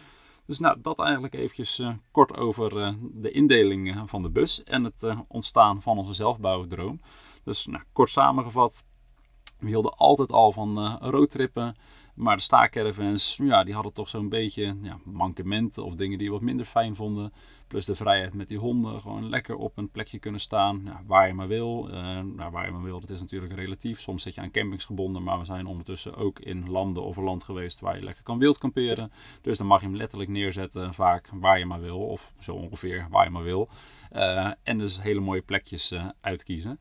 Dus 0.48 0.58
nou, 0.58 0.80
dat 0.80 0.98
eigenlijk 0.98 1.34
eventjes 1.34 1.78
eh, 1.78 1.92
kort 2.10 2.36
over 2.36 2.82
eh, 2.82 2.92
de 3.00 3.30
indeling 3.30 3.94
eh, 3.94 4.02
van 4.06 4.22
de 4.22 4.30
bus 4.30 4.64
en 4.64 4.84
het 4.84 5.06
ontstaan 5.26 5.82
van 5.82 5.98
onze 5.98 6.14
zelfbouwdroom. 6.14 7.00
Dus 7.44 7.66
nou, 7.66 7.82
kort 7.92 8.08
samengevat, 8.08 8.86
we 9.58 9.66
hielden 9.66 9.96
altijd 9.96 10.32
al 10.32 10.52
van 10.52 10.98
roadtrippen. 11.00 11.76
Maar 12.18 12.36
de 12.36 12.42
staakcaravans, 12.42 13.36
ja, 13.42 13.64
die 13.64 13.74
hadden 13.74 13.92
toch 13.92 14.08
zo'n 14.08 14.28
beetje 14.28 14.76
ja, 14.82 14.98
mankementen 15.04 15.84
of 15.84 15.94
dingen 15.94 16.18
die 16.18 16.26
we 16.26 16.32
wat 16.32 16.42
minder 16.42 16.66
fijn 16.66 16.96
vonden. 16.96 17.32
Plus 17.66 17.86
de 17.86 17.94
vrijheid 17.94 18.34
met 18.34 18.48
die 18.48 18.58
honden, 18.58 19.00
gewoon 19.00 19.28
lekker 19.28 19.56
op 19.56 19.78
een 19.78 19.90
plekje 19.90 20.18
kunnen 20.18 20.40
staan, 20.40 20.82
ja, 20.84 21.02
waar 21.06 21.26
je 21.26 21.34
maar 21.34 21.48
wil. 21.48 21.88
Eh, 21.90 22.20
nou, 22.20 22.50
waar 22.50 22.66
je 22.66 22.72
maar 22.72 22.82
wil, 22.82 23.00
dat 23.00 23.10
is 23.10 23.20
natuurlijk 23.20 23.52
relatief. 23.52 24.00
Soms 24.00 24.22
zit 24.22 24.34
je 24.34 24.40
aan 24.40 24.50
campings 24.50 24.84
gebonden, 24.84 25.22
maar 25.22 25.38
we 25.38 25.44
zijn 25.44 25.66
ondertussen 25.66 26.16
ook 26.16 26.38
in 26.38 26.70
landen 26.70 27.02
of 27.02 27.16
een 27.16 27.24
land 27.24 27.44
geweest 27.44 27.80
waar 27.80 27.96
je 27.96 28.04
lekker 28.04 28.22
kan 28.22 28.38
wild 28.38 28.58
kamperen. 28.58 29.12
Dus 29.42 29.58
dan 29.58 29.66
mag 29.66 29.80
je 29.80 29.86
hem 29.86 29.96
letterlijk 29.96 30.30
neerzetten, 30.30 30.94
vaak 30.94 31.30
waar 31.32 31.58
je 31.58 31.66
maar 31.66 31.80
wil, 31.80 32.06
of 32.06 32.34
zo 32.38 32.54
ongeveer 32.54 33.06
waar 33.10 33.24
je 33.24 33.30
maar 33.30 33.42
wil. 33.42 33.68
Eh, 34.10 34.52
en 34.62 34.78
dus 34.78 35.02
hele 35.02 35.20
mooie 35.20 35.42
plekjes 35.42 35.90
eh, 35.90 36.08
uitkiezen. 36.20 36.80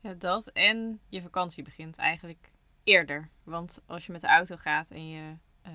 Ja, 0.00 0.14
dat. 0.14 0.48
En 0.48 1.00
je 1.08 1.22
vakantie 1.22 1.62
begint 1.64 1.98
eigenlijk 1.98 2.50
eerder. 2.84 3.30
Want 3.44 3.82
als 3.86 4.06
je 4.06 4.12
met 4.12 4.20
de 4.20 4.26
auto 4.26 4.56
gaat 4.56 4.90
en 4.90 5.08
je 5.08 5.34
eh, 5.62 5.72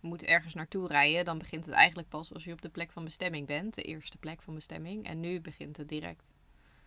moet 0.00 0.24
ergens 0.24 0.54
naartoe 0.54 0.88
rijden, 0.88 1.24
dan 1.24 1.38
begint 1.38 1.66
het 1.66 1.74
eigenlijk 1.74 2.08
pas 2.08 2.32
als 2.34 2.44
je 2.44 2.52
op 2.52 2.62
de 2.62 2.68
plek 2.68 2.90
van 2.90 3.04
bestemming 3.04 3.46
bent. 3.46 3.74
De 3.74 3.82
eerste 3.82 4.18
plek 4.18 4.42
van 4.42 4.54
bestemming. 4.54 5.06
En 5.06 5.20
nu 5.20 5.40
begint 5.40 5.76
het 5.76 5.88
direct. 5.88 6.24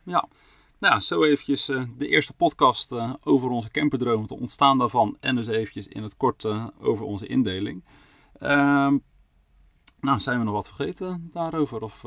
Ja, 0.03 0.27
nou, 0.79 0.99
zo 0.99 1.23
eventjes 1.23 1.69
eh, 1.69 1.83
de 1.97 2.07
eerste 2.07 2.33
podcast 2.33 2.91
eh, 2.91 3.13
over 3.23 3.49
onze 3.49 3.71
camperdroom, 3.71 4.21
het 4.21 4.31
ontstaan 4.31 4.77
daarvan 4.77 5.17
en 5.19 5.35
dus 5.35 5.47
eventjes 5.47 5.87
in 5.87 6.03
het 6.03 6.17
kort 6.17 6.45
over 6.79 7.05
onze 7.05 7.27
indeling. 7.27 7.83
Ehm, 8.39 8.97
nou, 9.99 10.19
zijn 10.19 10.39
we 10.39 10.45
nog 10.45 10.53
wat 10.53 10.67
vergeten 10.67 11.29
daarover? 11.33 11.81
Of, 11.81 12.03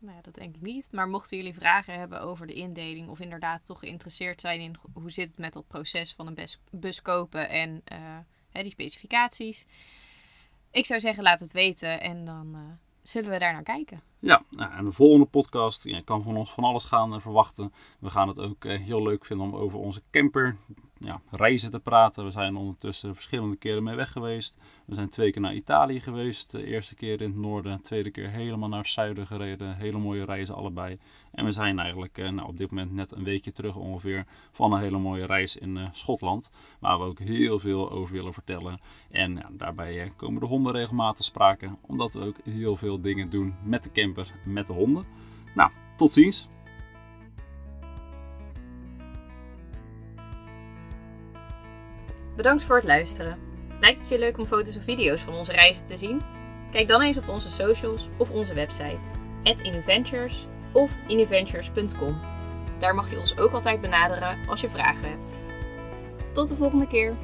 Nou 0.00 0.16
ja, 0.16 0.22
dat 0.22 0.34
denk 0.34 0.54
ik 0.54 0.60
niet. 0.62 0.88
Maar 0.92 1.08
mochten 1.08 1.36
jullie 1.36 1.54
vragen 1.54 1.98
hebben 1.98 2.20
over 2.20 2.46
de 2.46 2.52
indeling 2.52 3.08
of 3.08 3.20
inderdaad 3.20 3.66
toch 3.66 3.78
geïnteresseerd 3.78 4.40
zijn 4.40 4.60
in 4.60 4.76
ho- 4.82 5.00
hoe 5.00 5.10
zit 5.10 5.28
het 5.28 5.38
met 5.38 5.52
dat 5.52 5.66
proces 5.68 6.12
van 6.14 6.26
een 6.26 6.38
bus, 6.70 7.02
kopen 7.02 7.48
en 7.48 7.82
eh, 7.84 8.62
die 8.62 8.70
specificaties. 8.70 9.66
Ik 10.70 10.86
zou 10.86 11.00
zeggen, 11.00 11.22
laat 11.22 11.40
het 11.40 11.52
weten 11.52 12.00
en 12.00 12.24
dan 12.24 12.54
eh, 12.54 12.60
zullen 13.02 13.30
we 13.30 13.38
daar 13.38 13.52
naar 13.52 13.62
kijken. 13.62 14.02
Ja, 14.18 14.42
nou, 14.50 14.72
en 14.72 14.84
de 14.84 14.92
volgende 14.92 15.26
podcast 15.26 15.84
ja, 15.84 16.00
kan 16.04 16.22
van 16.22 16.36
ons 16.36 16.52
van 16.52 16.64
alles 16.64 16.84
gaan 16.84 17.14
eh, 17.14 17.20
verwachten. 17.20 17.72
We 17.98 18.10
gaan 18.10 18.28
het 18.28 18.38
ook 18.40 18.64
heel 18.64 19.02
leuk 19.02 19.24
vinden 19.24 19.46
om 19.46 19.56
over 19.56 19.78
onze 19.78 20.02
camper 20.10 20.56
ja, 21.00 21.20
reizen 21.30 21.70
te 21.70 21.80
praten. 21.80 22.24
We 22.24 22.30
zijn 22.30 22.56
ondertussen 22.56 23.14
verschillende 23.14 23.56
keren 23.56 23.82
mee 23.82 23.94
weg 23.94 24.12
geweest. 24.12 24.58
We 24.84 24.94
zijn 24.94 25.08
twee 25.08 25.32
keer 25.32 25.40
naar 25.40 25.54
Italië 25.54 26.00
geweest. 26.00 26.50
De 26.50 26.64
eerste 26.64 26.94
keer 26.94 27.20
in 27.20 27.28
het 27.28 27.38
noorden, 27.38 27.76
de 27.76 27.82
tweede 27.82 28.10
keer 28.10 28.30
helemaal 28.30 28.68
naar 28.68 28.78
het 28.78 28.88
zuiden 28.88 29.26
gereden. 29.26 29.76
Hele 29.76 29.98
mooie 29.98 30.24
reizen 30.24 30.54
allebei. 30.54 30.98
En 31.30 31.44
we 31.44 31.52
zijn 31.52 31.78
eigenlijk 31.78 32.18
eh, 32.18 32.28
nou, 32.28 32.48
op 32.48 32.56
dit 32.56 32.70
moment 32.70 32.92
net 32.92 33.12
een 33.12 33.24
weekje 33.24 33.52
terug 33.52 33.76
ongeveer 33.76 34.24
van 34.52 34.72
een 34.72 34.80
hele 34.80 34.98
mooie 34.98 35.26
reis 35.26 35.56
in 35.56 35.76
eh, 35.76 35.88
Schotland. 35.92 36.50
Waar 36.78 36.98
we 36.98 37.04
ook 37.04 37.18
heel 37.18 37.58
veel 37.58 37.90
over 37.90 38.12
willen 38.12 38.32
vertellen. 38.32 38.80
En 39.10 39.34
ja, 39.34 39.50
daarbij 39.52 40.02
eh, 40.02 40.10
komen 40.16 40.40
de 40.40 40.46
honden 40.46 40.72
regelmatig 40.72 41.24
sprake. 41.24 41.70
Omdat 41.80 42.12
we 42.12 42.24
ook 42.24 42.36
heel 42.44 42.76
veel 42.76 43.00
dingen 43.00 43.30
doen 43.30 43.54
met 43.64 43.82
de 43.82 43.92
camper, 43.92 44.32
met 44.44 44.66
de 44.66 44.72
honden. 44.72 45.06
Nou, 45.54 45.70
tot 45.96 46.12
ziens. 46.12 46.48
Bedankt 52.38 52.64
voor 52.64 52.76
het 52.76 52.84
luisteren. 52.84 53.38
Lijkt 53.80 53.98
het 53.98 54.08
je 54.08 54.18
leuk 54.18 54.38
om 54.38 54.46
foto's 54.46 54.76
of 54.76 54.82
video's 54.82 55.20
van 55.20 55.34
onze 55.34 55.52
reizen 55.52 55.86
te 55.86 55.96
zien? 55.96 56.22
Kijk 56.70 56.88
dan 56.88 57.02
eens 57.02 57.18
op 57.18 57.28
onze 57.28 57.50
socials 57.50 58.08
of 58.18 58.30
onze 58.30 58.54
website, 58.54 59.00
@innoventures 59.42 60.46
of 60.72 60.90
innoventures.com. 61.06 62.20
Daar 62.78 62.94
mag 62.94 63.10
je 63.10 63.18
ons 63.18 63.38
ook 63.38 63.52
altijd 63.52 63.80
benaderen 63.80 64.36
als 64.48 64.60
je 64.60 64.68
vragen 64.68 65.10
hebt. 65.10 65.40
Tot 66.32 66.48
de 66.48 66.56
volgende 66.56 66.86
keer! 66.86 67.16